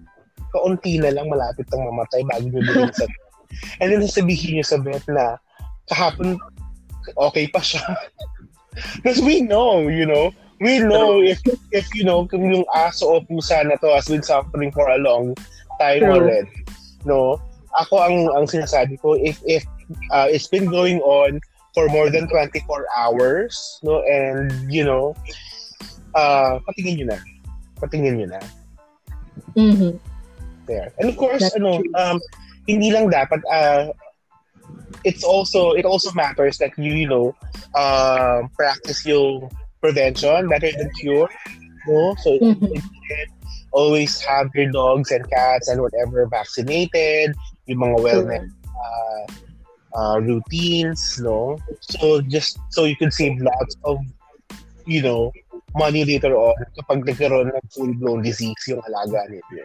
[0.52, 3.08] kaunti na lang malapit ang mamatay bago nyo bilhin sa
[3.80, 5.36] And then sasabihin nyo sa vet na
[5.92, 6.40] kahapon
[7.16, 7.82] okay pa siya.
[8.96, 13.20] Because we know, you know, we know if, if you know, kung yung aso o
[13.20, 15.36] pusa na to has been suffering for a long
[15.76, 16.16] time True.
[16.16, 16.56] already.
[17.04, 17.36] No?
[17.80, 19.64] Ako ang ang sinasabi ko, if if
[20.12, 21.40] uh, it's been going on
[21.72, 22.60] for more than 24
[22.96, 25.16] hours, no, and you know,
[26.12, 27.18] uh, patingin nyo na.
[27.80, 28.40] Patingin nyo na.
[29.56, 29.96] Mhm.
[30.66, 30.92] there.
[30.98, 31.92] And of course, That's ano, true.
[31.94, 32.20] um,
[32.68, 33.90] hindi lang dapat, uh,
[35.04, 37.34] it's also, it also matters that you, you know,
[37.74, 41.28] um, practice yung prevention better than cure.
[41.88, 42.14] No?
[42.22, 42.78] So, Mhm.
[43.72, 47.34] always have your dogs and cats and whatever vaccinated,
[47.66, 49.24] yung mga wellness uh,
[49.94, 51.58] uh, routines, no?
[51.80, 53.98] So, just so you can save lots of,
[54.86, 55.30] you know,
[55.74, 59.64] money later on kapag nagkaroon ng full-blown disease yung alaga nito.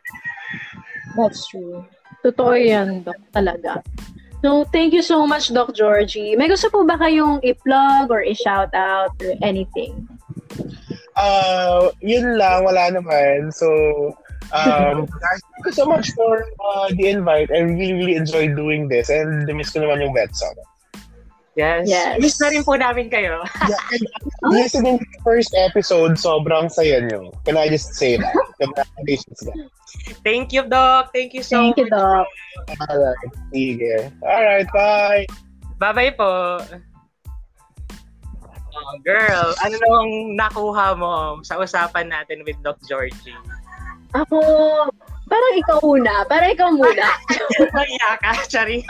[1.17, 1.83] That's true.
[2.23, 3.81] Totoo yan, Doc, talaga.
[4.45, 6.38] So, thank you so much, Doc Georgie.
[6.38, 10.05] May gusto po ba kayong i-plug or i-shout out or anything?
[11.17, 13.49] Uh, yun lang, wala naman.
[13.49, 13.67] So,
[14.51, 17.49] um, guys, thank you so much for uh, the invite.
[17.51, 19.10] I really, really enjoyed doing this.
[19.10, 20.55] And miss ko naman yung vet song.
[21.57, 21.89] Yes.
[21.89, 22.21] Yes.
[22.21, 23.41] Miss na rin po namin kayo.
[23.65, 24.05] Yeah, and
[24.45, 27.33] listening to the first episode, sobrang saya nyo.
[27.49, 28.36] Can I just say that?
[28.62, 29.65] Congratulations, guys.
[30.21, 31.10] Thank you, Doc.
[31.17, 32.29] Thank you so Thank you, Doc.
[32.77, 34.13] Alright, sige.
[34.21, 35.25] Alright, bye!
[35.81, 36.62] Bye-bye po.
[38.77, 43.33] Oh, girl, ano nung nakuha mo sa usapan natin with Doc Georgie?
[44.15, 44.37] Ako,
[45.27, 46.23] parang ikaw una.
[46.27, 47.07] Parang ikaw muna.
[47.75, 48.83] Mahiya ka, Chari.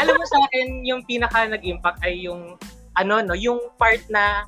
[0.00, 2.60] Alam mo sa akin, yung pinaka nag-impact ay yung,
[2.98, 4.44] ano, no, yung part na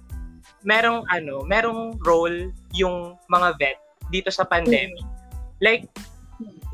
[0.66, 3.78] merong, ano, merong role yung mga vet
[4.12, 5.02] dito sa pandemic.
[5.64, 5.88] Like,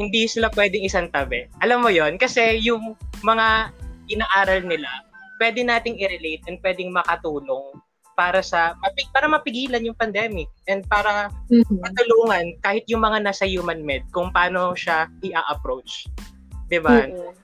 [0.00, 1.46] hindi sila pwedeng isang tabi.
[1.62, 3.70] Alam mo yon Kasi yung mga
[4.10, 4.90] inaaral nila,
[5.38, 7.78] pwede nating i-relate and pwedeng makatulong
[8.22, 11.82] para sa mapig para mapigilan yung pandemic and para Mhm.
[11.82, 16.06] matulungan kahit yung mga nasa human med kung paano siya i-approach.
[16.70, 17.10] 'Di ba?
[17.10, 17.34] Mhm.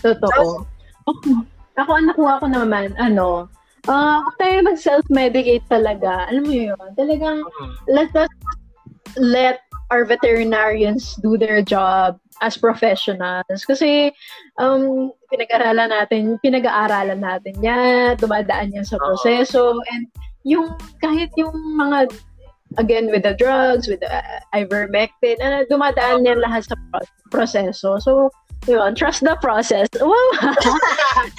[0.00, 0.64] Totoo.
[1.04, 1.44] Ako,
[1.76, 3.48] ako ang nakuha ko naman, ano,
[3.88, 6.24] uh, tayo mag-self-medicate talaga.
[6.32, 7.72] Alam mo yun, talagang Mm.
[7.92, 8.32] let us
[9.20, 9.60] let
[9.92, 13.62] our veterinarians do their job as professionals.
[13.64, 14.12] Kasi
[14.60, 20.08] um, pinag-aralan natin, pinag-aaralan natin yan, dumadaan yan sa proseso, and
[20.46, 22.12] yung kahit yung mga
[22.78, 27.98] again with the drugs, with the uh, ivermectin, ano, dumadaan yan lahat sa pro- proseso.
[28.02, 28.30] So,
[28.66, 29.88] yun, trust the process.
[30.02, 30.30] Wow!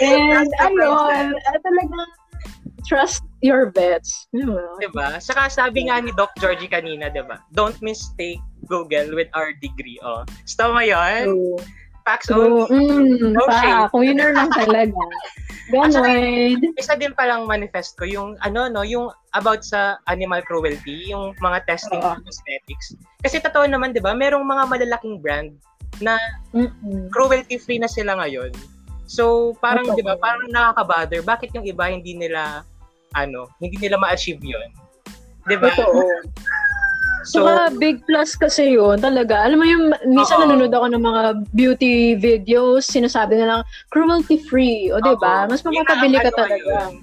[0.03, 2.09] and ayun, uh, talagang
[2.87, 4.31] trust your vets.
[4.31, 4.79] Yun.
[4.79, 5.19] 'Di ba?
[5.19, 7.43] Saka sabi nga ni Doc Georgie kanina, 'di ba?
[7.51, 9.97] Don't mistake Google with our degree.
[9.99, 10.27] Oh.
[10.43, 11.23] So, tama 'yun.
[11.33, 11.57] True.
[12.03, 12.71] Facts So, only.
[12.71, 13.91] mm, No pa, shade.
[13.91, 14.95] winner lang talaga.
[15.67, 16.63] Ganon.
[16.79, 21.67] Isa din palang manifest ko yung ano no, yung about sa animal cruelty, yung mga
[21.67, 22.15] testing Oo.
[22.15, 22.95] ng cosmetics.
[23.19, 25.51] Kasi totoo naman 'di ba, merong mga malalaking brand
[25.99, 26.15] na
[26.55, 27.11] Mm-mm.
[27.11, 28.55] cruelty free na sila ngayon.
[29.03, 29.91] So, parang.
[29.91, 32.63] 'di ba, parang nakaka-bother bakit yung iba hindi nila
[33.11, 34.71] ano, hindi nila ma-achieve 'yon.
[35.43, 35.67] 'Di ba?
[35.75, 35.99] Totoo.
[37.25, 39.41] So, Saka big plus kasi yun, talaga.
[39.41, 40.43] Alam mo yung, minsan Oo.
[40.45, 41.21] nanonood ako ng mga
[41.57, 44.93] beauty videos, sinasabi na lang, cruelty-free.
[44.93, 45.47] O, di ba?
[45.47, 45.51] Oo.
[45.51, 46.57] Mas makakabili ka ano talaga.
[46.61, 46.93] yun.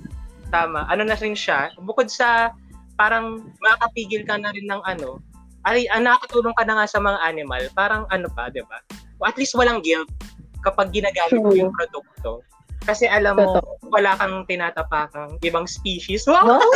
[0.55, 0.81] Tama.
[0.87, 2.55] Ano na rin siya, bukod sa
[2.95, 5.19] parang makakapigil ka na rin ng ano,
[5.67, 8.79] ay, ah, nakakatulong ka na nga sa mga animal, parang ano pa, di ba?
[9.25, 10.07] At least walang guilt
[10.61, 12.45] kapag ginagamit mo yung produkto.
[12.85, 13.89] Kasi alam mo, Totoo.
[13.89, 16.29] wala kang tinatapakang ibang species.
[16.29, 16.61] Wow!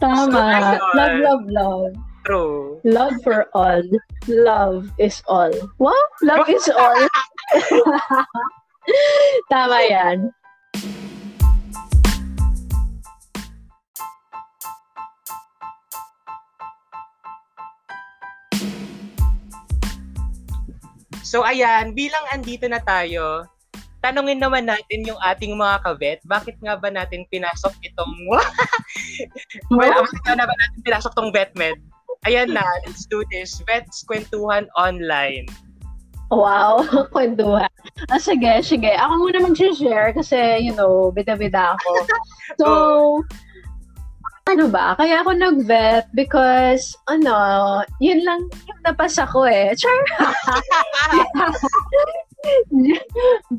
[0.00, 0.40] Tama.
[0.40, 0.80] Ayun.
[0.96, 1.92] Love, love, love.
[2.24, 2.80] True.
[2.84, 3.84] Love for all.
[4.28, 5.52] Love is all.
[5.76, 5.92] Wow!
[6.24, 7.08] Love is all.
[9.52, 10.32] Tama yan.
[21.30, 23.46] So ayan, bilang andito na tayo,
[24.02, 28.10] tanungin naman natin yung ating mga kavet, bakit nga ba natin pinasok itong...
[29.78, 31.78] well, bakit nga ba natin pinasok tong VetMed?
[32.26, 33.62] Ayan na, let's do this.
[33.62, 35.46] Vets Kwentuhan Online.
[36.34, 36.82] Wow,
[37.14, 37.70] kwentuhan.
[38.10, 38.90] Ah, sige, sige.
[38.90, 41.90] Ako muna mag-share kasi, you know, bida-bida ako.
[42.58, 42.66] So,
[44.50, 44.98] ano ba?
[44.98, 49.70] Kaya ako nag-vet because, ano, yun lang yung napasa ko eh.
[49.78, 49.94] Char!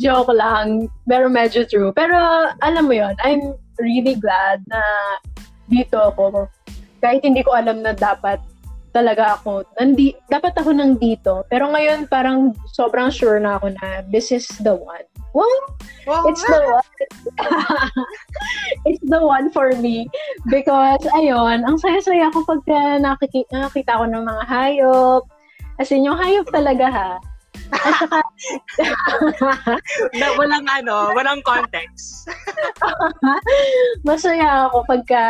[0.03, 0.91] Joke lang.
[1.07, 1.95] Pero medyo true.
[1.95, 2.15] Pero,
[2.59, 4.81] alam mo yon I'm really glad na
[5.71, 6.51] dito ako.
[6.99, 8.43] Kahit hindi ko alam na dapat
[8.91, 11.47] talaga ako, nandi, dapat ako nang dito.
[11.47, 15.03] Pero ngayon, parang sobrang sure na ako na this is the one.
[15.31, 15.47] Well,
[16.03, 16.27] Wow.
[16.27, 16.91] it's the one.
[18.89, 20.11] it's the one for me.
[20.51, 25.23] Because, ayun, ang saya-saya ko pagka nakiki- nakakita ko ng mga hayop.
[25.79, 27.11] As in, yung hayop talaga ha.
[27.71, 28.19] At saka,
[30.19, 32.27] na, walang ano, walang context.
[34.07, 35.23] masaya ako pagka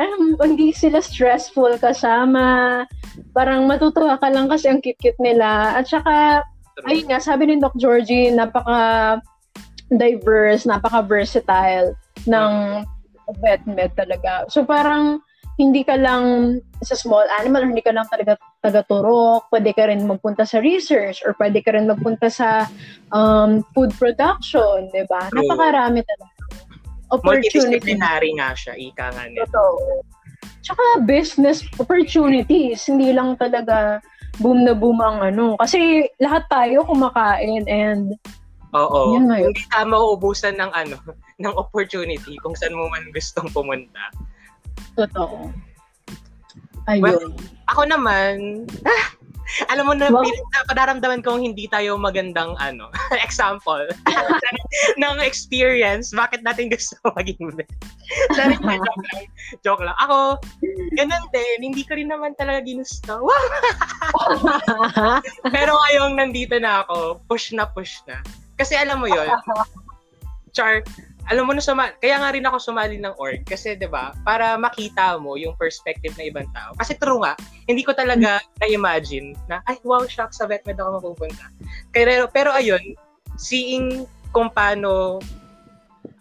[0.00, 2.84] um, hindi sila stressful kasama.
[3.32, 5.76] Parang matutuwa ka lang kasi ang cute-cute nila.
[5.76, 6.44] At saka,
[6.84, 9.20] ayun nga, sabi ni Doc Georgie, napaka
[9.88, 11.94] diverse, napaka versatile
[12.28, 12.84] ng
[13.42, 14.46] vet med talaga.
[14.50, 15.22] So parang
[15.56, 20.04] hindi ka lang sa small animal, or hindi ka lang talaga taga-turok, pwede ka rin
[20.04, 22.68] magpunta sa research or pwede ka rin magpunta sa
[23.08, 25.32] um, food production, di ba?
[25.32, 26.35] Napakarami talaga.
[27.10, 27.54] Opportunity.
[27.54, 29.46] Multidisciplinary nga siya, ika nga nito.
[29.46, 30.02] Totoo.
[30.66, 34.02] Tsaka business opportunities, hindi lang talaga
[34.42, 35.54] boom na boom ang ano.
[35.62, 38.18] Kasi lahat tayo kumakain and
[38.74, 39.16] Oo.
[39.16, 39.54] Yun nga yun.
[39.54, 40.96] Hindi ka mauubusan ng ano,
[41.42, 44.10] ng opportunity kung saan mo man gustong pumunta.
[44.96, 45.52] totoo.
[46.86, 47.02] Ayun.
[47.02, 47.22] Well,
[47.66, 48.62] Ako naman,
[49.72, 50.22] alam mo na, Wow.
[50.22, 52.88] feeling na padaramdaman kong hindi tayo magandang ano,
[53.26, 53.84] example
[55.02, 57.68] ng experience, bakit natin gusto maging vet.
[58.34, 59.26] Sorry, joke lang.
[59.66, 59.96] Joke lang.
[59.98, 60.38] Ako,
[60.94, 63.26] ganun din, hindi ko rin naman talaga ginusto.
[65.50, 68.22] Pero ngayong nandito na ako, push na push na.
[68.56, 69.28] Kasi alam mo yon
[70.56, 70.80] Char,
[71.26, 74.54] alam mo na suma kaya nga rin ako sumali ng org kasi 'di ba para
[74.54, 77.34] makita mo yung perspective ng ibang tao kasi true nga
[77.66, 81.50] hindi ko talaga na-imagine na ay wow shock sa vetmed ako mapupunta
[81.90, 82.80] pero pero ayun
[83.36, 85.18] seeing kung paano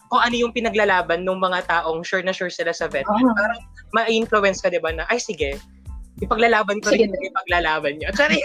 [0.10, 3.36] kung ano yung pinaglalaban ng mga taong sure na sure sila sa vetmed Ah.
[3.38, 3.62] parang
[3.94, 5.62] ma-influence ka 'di ba na ay sige
[6.24, 8.10] ipaglalaban ko Sige rin yung ipaglalaban niyo.
[8.16, 8.40] Sorry.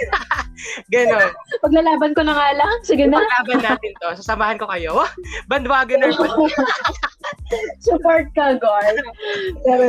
[0.93, 1.31] Ganon.
[1.63, 2.75] Paglalaban ko na nga lang.
[2.83, 3.23] Sige na.
[3.23, 4.09] Paglaban natin to.
[4.19, 5.07] Sasamahan ko kayo.
[5.51, 6.27] Bandwagoner ko.
[7.87, 8.95] Support ka, Gar.
[9.67, 9.85] Pero,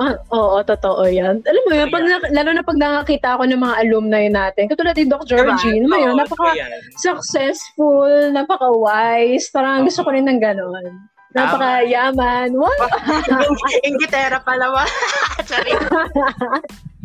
[0.00, 1.40] ah, oo, totoo yan.
[1.44, 5.08] Alam mo yun, pag, lalo na pag nakakita ako ng mga alumni natin, katulad ni
[5.28, 6.72] Georgie, alam mo yun, Oo, napaka yan.
[7.00, 11.04] successful, napaka-wise, parang gusto ko rin ng ganon.
[11.32, 12.52] Napaka-yaman.
[12.56, 12.88] Wow!
[13.88, 14.84] Ingitera pala ba?
[15.48, 15.72] Sorry.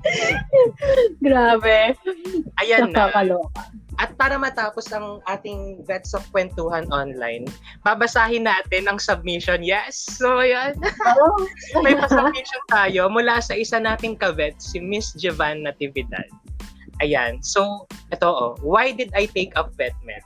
[1.25, 1.97] Grabe.
[2.61, 3.09] Ayan na.
[3.97, 7.49] At para matapos ang ating Vets of Kwentuhan online,
[7.81, 9.65] babasahin natin ang submission.
[9.65, 9.97] Yes!
[10.21, 10.77] So, ayan.
[11.17, 11.41] Oh.
[11.81, 16.29] May pa-submission tayo mula sa isa nating kavet, si Miss Jovan Natividad.
[17.01, 17.41] Ayan.
[17.41, 18.53] So, ito oh.
[18.61, 20.21] Why did I take up VetMed?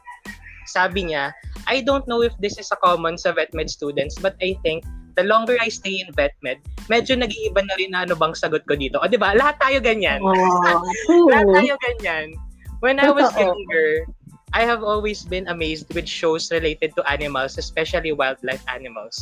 [0.68, 1.32] Sabi niya,
[1.64, 4.84] I don't know if this is a common sa VetMed students, but I think
[5.22, 8.74] the longer I stay in VetMed, medyo nag-iiba na rin na ano bang sagot ko
[8.74, 8.98] dito.
[8.98, 9.38] O, di ba?
[9.38, 10.18] Lahat tayo ganyan.
[10.26, 10.34] Oh,
[11.30, 12.34] Lahat tayo ganyan.
[12.82, 14.10] When I was younger,
[14.58, 19.22] I have always been amazed with shows related to animals, especially wildlife animals.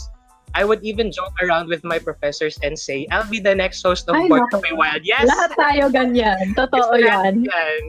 [0.56, 4.10] I would even joke around with my professors and say, I'll be the next host
[4.10, 5.04] of Ay, Born to be Wild.
[5.04, 5.28] Yes!
[5.28, 6.56] Lahat tayo ganyan.
[6.58, 7.46] Totoo yan.
[7.46, 7.84] yan.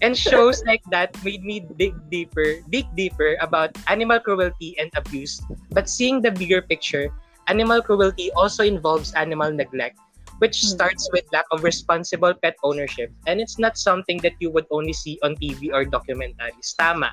[0.00, 5.42] And shows like that made me dig deeper, dig deeper about animal cruelty and abuse.
[5.72, 7.12] But seeing the bigger picture,
[7.50, 9.98] animal cruelty also involves animal neglect,
[10.38, 10.78] which Hmm.
[10.78, 13.10] starts with lack of responsible pet ownership.
[13.26, 16.70] And it's not something that you would only see on TV or documentaries.
[16.78, 17.10] Tama.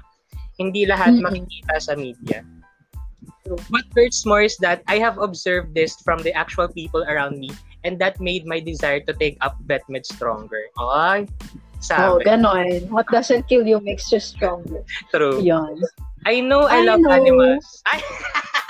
[0.61, 1.25] Hindi lahat Mm-mm.
[1.25, 2.45] makikita sa media.
[3.73, 7.49] What hurts more is that I have observed this from the actual people around me
[7.83, 10.61] and that made my desire to take up VetMed stronger.
[10.77, 11.25] Ay,
[11.93, 12.25] Oh, sabi.
[12.25, 12.89] ganon.
[12.89, 14.81] What doesn't kill you makes you stronger.
[15.13, 15.39] True.
[15.39, 15.77] Yun.
[16.25, 17.13] I know I, I love know.
[17.13, 17.63] animals.
[17.85, 18.01] Ay,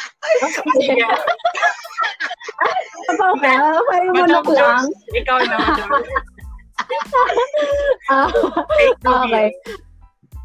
[3.08, 3.80] Sabaw ka?
[3.92, 4.92] May Madam manok lang.
[5.16, 5.58] Ikaw na,
[8.12, 8.32] uh,
[9.04, 9.56] the okay.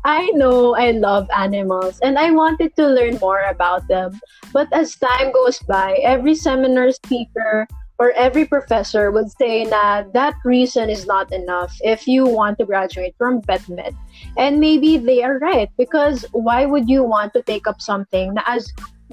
[0.05, 4.19] I know I love animals and I wanted to learn more about them.
[4.53, 7.69] But as time goes by, every seminar speaker
[8.03, 12.67] or every professor would say na that reason is not enough if you want to
[12.67, 13.95] graduate from VetMed.
[14.37, 18.43] And maybe they are right because why would you want to take up something na
[18.51, 18.67] as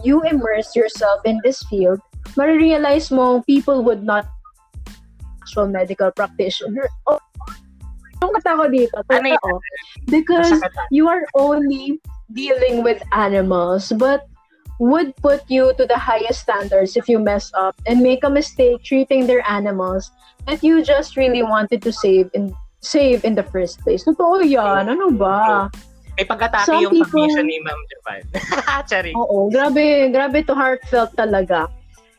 [0.04, 2.00] you immerse yourself in this field,
[2.36, 4.28] marirealize mo people would not
[5.42, 6.86] actual medical practitioner.
[7.08, 7.20] Oh,
[8.22, 9.62] yung kata ko dito, Ano?
[10.12, 12.00] Because you are only
[12.34, 14.28] dealing with animals, but
[14.80, 18.80] would put you to the highest standards if you mess up and make a mistake
[18.84, 20.12] treating their animals
[20.48, 24.08] that you just really wanted to save in save in the first place.
[24.08, 24.88] Totoo yan.
[24.88, 25.68] Ano ba?
[26.20, 28.22] May pag-atake Some yung people- pag-mission ni Ma'am Japan.
[28.92, 29.16] Charing.
[29.16, 31.72] Oo, grabe, grabe to heartfelt talaga.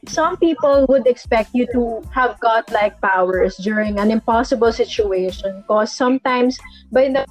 [0.08, 6.56] Some people would expect you to have godlike powers during an impossible situation because sometimes
[6.88, 7.28] by the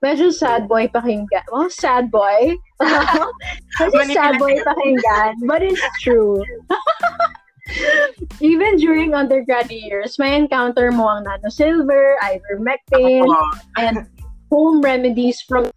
[0.00, 1.44] medyo sad boy pakinggan.
[1.52, 2.56] Well, sad boy.
[3.76, 6.40] Kasi sad boy pakinggan, but it's true.
[8.40, 13.44] Even during undergrad years, may encounter mo ang nanosilver, ivermectin, Oo.
[13.76, 14.08] and
[14.50, 15.70] home remedies from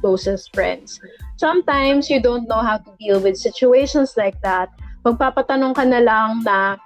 [0.00, 1.00] closest friends.
[1.36, 4.70] Sometimes you don't know how to deal with situations like that.
[5.04, 6.78] Magpapatanong ka na lang na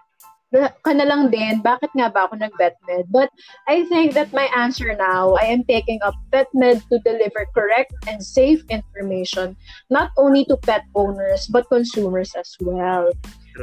[0.85, 3.09] ka na lang din, bakit nga ba ako nag-vetmed?
[3.09, 3.33] But
[3.65, 8.21] I think that my answer now, I am taking up vetmed to deliver correct and
[8.21, 9.57] safe information,
[9.89, 13.09] not only to pet owners, but consumers as well.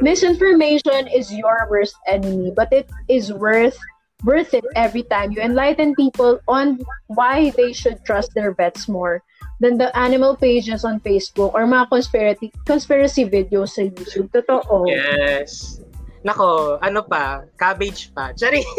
[0.02, 3.78] Misinformation is your worst enemy, but it is worth
[4.24, 9.22] worth it every time you enlighten people on why they should trust their vets more
[9.60, 14.32] than the animal pages on Facebook or mga conspiracy conspiracy videos sa YouTube.
[14.32, 14.88] Totoo.
[14.88, 15.80] Yes.
[16.24, 17.44] Nako, ano pa?
[17.60, 18.32] Cabbage pa.
[18.36, 18.66] Charing.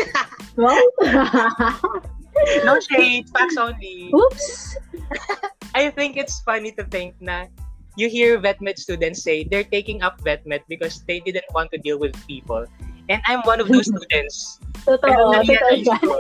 [0.60, 0.76] Wow.
[2.68, 3.24] no shade.
[3.32, 4.12] Facts only.
[4.12, 4.78] Oops.
[5.76, 7.48] I think it's funny to think na
[7.96, 11.96] you hear vetmed students say they're taking up vetmed because they didn't want to deal
[11.96, 12.68] with people.
[13.12, 14.64] And I'm one of those students.
[14.88, 15.12] Pero Totoo.
[15.12, 16.16] Totoo na-realize ko.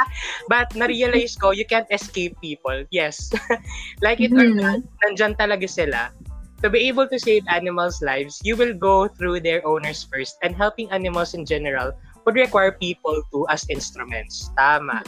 [0.52, 2.86] But na-realize ko, you can't escape people.
[2.94, 3.34] Yes.
[4.06, 4.62] like it or Mhm.
[4.62, 6.14] not, nandyan talaga sila.
[6.64, 10.38] To be able to save animals' lives, you will go through their owners first.
[10.40, 11.92] And helping animals in general
[12.24, 14.48] would require people too as instruments.
[14.56, 15.04] Tama.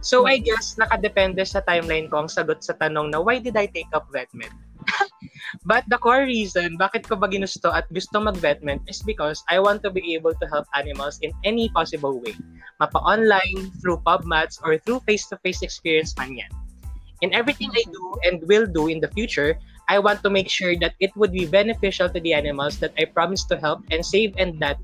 [0.00, 3.68] So I guess nakadepende sa timeline ko ang sagot sa tanong na why did I
[3.70, 4.50] take up vetmed?
[5.68, 9.82] But the core reason bakit ko ba ginusto at gusto mag-vetmed is because I want
[9.84, 12.36] to be able to help animals in any possible way.
[12.80, 16.52] Mapa-online, through PubMats, or through face-to-face experience man yan.
[17.22, 19.54] In everything I do and will do in the future,
[19.88, 23.06] I want to make sure that it would be beneficial to the animals that I
[23.06, 24.78] promise to help and save and that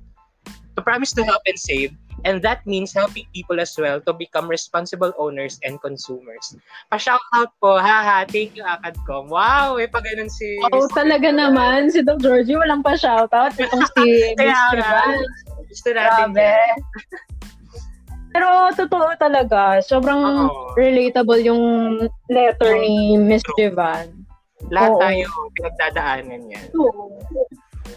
[0.79, 1.91] to promise to help and save
[2.25, 6.57] and that means helping people as well to become responsible owners and consumers.
[6.91, 9.31] Pa-shoutout po, haha, thank you Akadcom.
[9.31, 10.59] Wow, may pa ganun si...
[10.67, 11.91] Oo, talaga naman.
[11.95, 13.55] Si Doc Georgie, walang pa shoutout.
[13.55, 14.07] Itong si
[14.39, 14.79] Mr.
[14.83, 15.07] nga.
[15.07, 15.19] Van.
[15.69, 16.55] Gusto natin Grabe.
[18.35, 19.81] Pero totoo talaga.
[19.83, 20.75] Sobrang Oo.
[20.77, 21.63] relatable yung
[22.29, 24.11] letter ni Miss Jivan.
[24.69, 25.01] Lahat Oo.
[25.01, 25.25] tayo
[25.55, 26.67] pinagdadaanan yan.
[26.77, 27.15] Oo.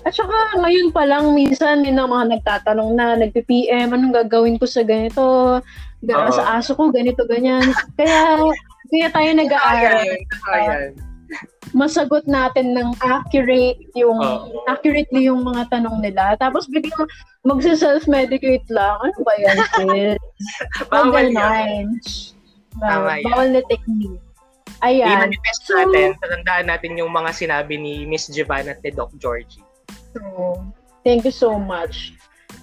[0.02, 4.66] At saka ngayon pa lang, minsan may na mga nagtatanong na, nagpi-PM, anong gagawin ko
[4.66, 5.60] sa ganito,
[6.02, 7.70] ga- sa aso ko, ganito, ganyan.
[7.96, 8.42] Kaya,
[8.90, 10.06] kaya tayo nag-aaral.
[10.08, 10.90] yan.
[11.72, 14.68] Masagot natin ng accurate yung, Oo.
[14.68, 16.36] accurately yung mga tanong nila.
[16.36, 17.08] Tapos biglang
[17.48, 19.00] magsa-self-medicate lang.
[19.00, 20.26] Ano ba yan, sis?
[20.92, 21.88] Bawal yan.
[23.24, 24.20] Bawal na technique.
[24.82, 25.30] Ayan.
[25.30, 29.62] I-manifest So- natin, tatandaan natin yung mga sinabi ni Miss Giovanna at ni Doc Georgie.
[30.14, 32.14] So, thank you so much.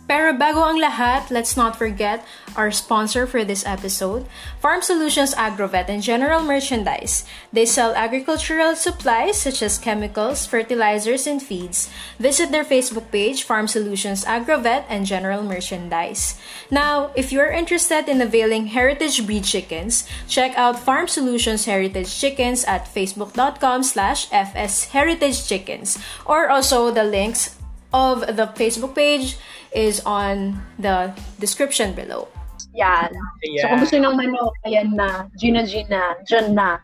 [0.09, 2.25] Pero bago ang lahat, let's not forget
[2.57, 4.25] our sponsor for this episode,
[4.57, 7.29] Farm Solutions Agrovet and General Merchandise.
[7.53, 11.93] They sell agricultural supplies such as chemicals, fertilizers, and feeds.
[12.17, 16.41] Visit their Facebook page, Farm Solutions Agrovet and General Merchandise.
[16.73, 22.65] Now, if you're interested in availing heritage breed chickens, check out Farm Solutions Heritage Chickens
[22.65, 27.59] at facebook.com slash fsheritagechickens or also the links
[27.93, 29.37] of the Facebook page
[29.75, 32.29] is on the description below.
[32.77, 33.11] Yan.
[33.45, 33.63] Ayan.
[33.63, 35.27] So, kung gusto ng manok, ayan na.
[35.41, 36.79] Gina Gina, dyan na.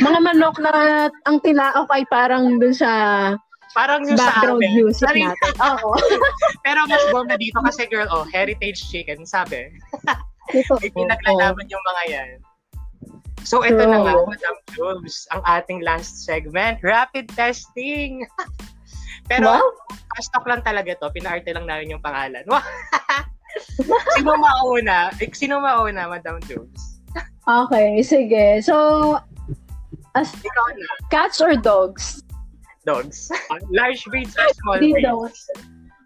[0.00, 0.72] Mga manok na
[1.28, 2.90] ang tilaok ay parang dun sa
[3.72, 4.84] Parang yung sa background amin.
[4.84, 5.24] music Sorry.
[5.24, 5.52] natin.
[5.64, 5.96] Oo.
[6.64, 9.72] Pero mas bomb na dito kasi girl, oh, heritage chicken, sabi.
[10.52, 12.30] Ito, May pinaglalaban yung mga yan.
[13.42, 14.28] So, ito na nga, True.
[14.30, 18.22] Madam Jules, ang ating last segment, rapid testing.
[19.32, 19.64] Pero, Wow.
[20.20, 21.08] stock lang talaga to.
[21.08, 22.44] Pinaarte lang namin yung pangalan.
[22.44, 22.60] Wow.
[24.16, 25.08] sino mauna?
[25.16, 27.00] Eh, Sino mauna, Madam Jules?
[27.48, 28.60] Okay, sige.
[28.60, 29.16] So,
[30.14, 30.86] as Ikaw na.
[31.08, 32.20] cats or dogs?
[32.84, 33.32] Dogs.
[33.72, 35.06] Large breeds or small Di breeds?
[35.08, 35.40] dogs.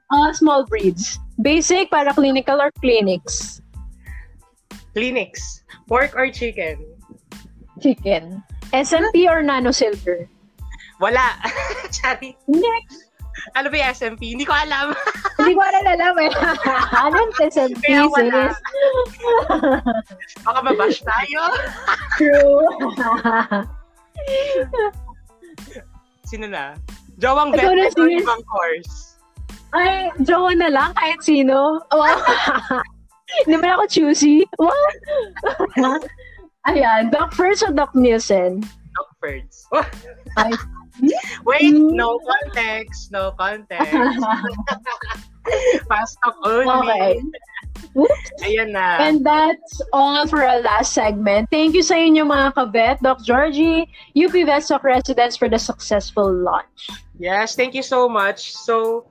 [0.07, 1.19] Uh, small breeds.
[1.43, 3.59] Basic, para clinical or clinics.
[4.95, 5.67] Clinics.
[5.91, 6.79] Pork or chicken?
[7.83, 8.41] Chicken.
[8.73, 10.25] SMP or nano silver?
[11.01, 11.37] Wala.
[11.93, 12.33] Sorry.
[12.49, 13.06] Next.
[13.55, 14.33] Ano ba yung SMP?
[14.33, 14.93] Hindi ko alam.
[15.39, 16.31] Hindi ko rin alam eh.
[17.05, 18.43] Anong SMP, Kaya wala.
[20.43, 21.43] Baka mabash tayo.
[22.17, 22.65] True.
[26.27, 26.75] Sino na?
[27.17, 28.21] Jowang na, vet or sis.
[28.21, 29.17] ibang course?
[29.77, 31.81] Ay, jowa na lang, kahit sino.
[31.91, 32.17] Wow.
[33.45, 34.47] Hindi man ako choosy.
[34.57, 36.01] Wow.
[36.71, 38.63] Ayan, Doc First o Doc Nielsen?
[38.95, 39.67] Doc Ferds.
[39.75, 39.87] Oh,
[40.39, 40.55] Ay,
[41.45, 43.13] wait, no context.
[43.13, 43.93] No context.
[45.89, 46.91] Fast talk only.
[46.91, 47.21] okay.
[48.45, 49.01] Ayan na.
[49.01, 51.49] And that's all for our last segment.
[51.49, 56.89] Thank you sa inyo mga kabet, Doc Georgie, UP Vetsoc residents for the successful launch.
[57.17, 58.53] Yes, thank you so much.
[58.53, 59.07] So,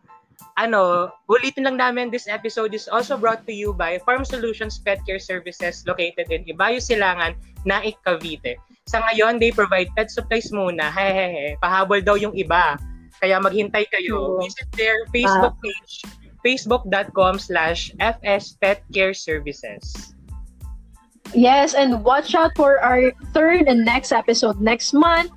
[0.58, 5.02] ano, ulitin lang namin, this episode is also brought to you by Farm Solutions Pet
[5.06, 7.34] Care Services located in Ibayo Silangan,
[7.66, 8.62] Naik, Cavite.
[8.86, 10.90] Sa ngayon, they provide pet supplies muna.
[10.96, 12.78] Hehehe, pahabol daw yung iba.
[13.18, 14.38] Kaya maghintay kayo.
[14.38, 16.06] Visit their Facebook page,
[16.46, 20.14] facebook.com slash FS Pet Care Services.
[21.34, 25.34] Yes, and watch out for our third and next episode next month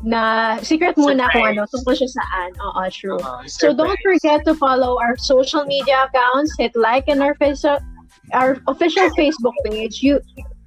[0.00, 2.50] na secret muna kung ano, tungkol siya saan.
[2.56, 3.20] Oo, true.
[3.20, 7.36] Uh, So don't forget to follow our social media accounts, hit like in our
[8.32, 10.24] our official Facebook page, you,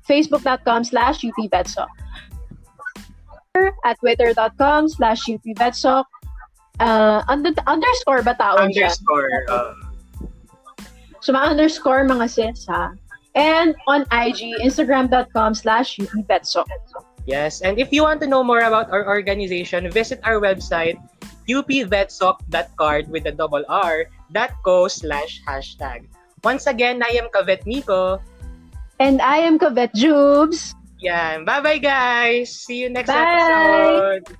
[0.10, 1.88] facebook.com slash upvetsoc.
[3.86, 6.06] At twitter.com slash upvetsoc.
[6.80, 8.74] Uh, under, underscore ba tawag?
[8.74, 9.30] Underscore.
[9.50, 9.74] Uh,
[11.20, 12.96] So, mga underscore mga sis, ha?
[13.36, 16.66] And on IG, instagram.com slash upvetsoc.
[17.28, 20.96] Yes, and if you want to know more about our organization, visit our website,
[21.46, 26.08] upvetsoc.card with a double R, dot co slash hashtag.
[26.42, 28.24] Once again, I am Kavet Nico.
[29.00, 30.76] And I am Kavet Jubes.
[31.00, 31.46] Yan.
[31.46, 32.52] Bye-bye, guys.
[32.52, 33.16] See you next Bye.
[33.16, 34.38] episode.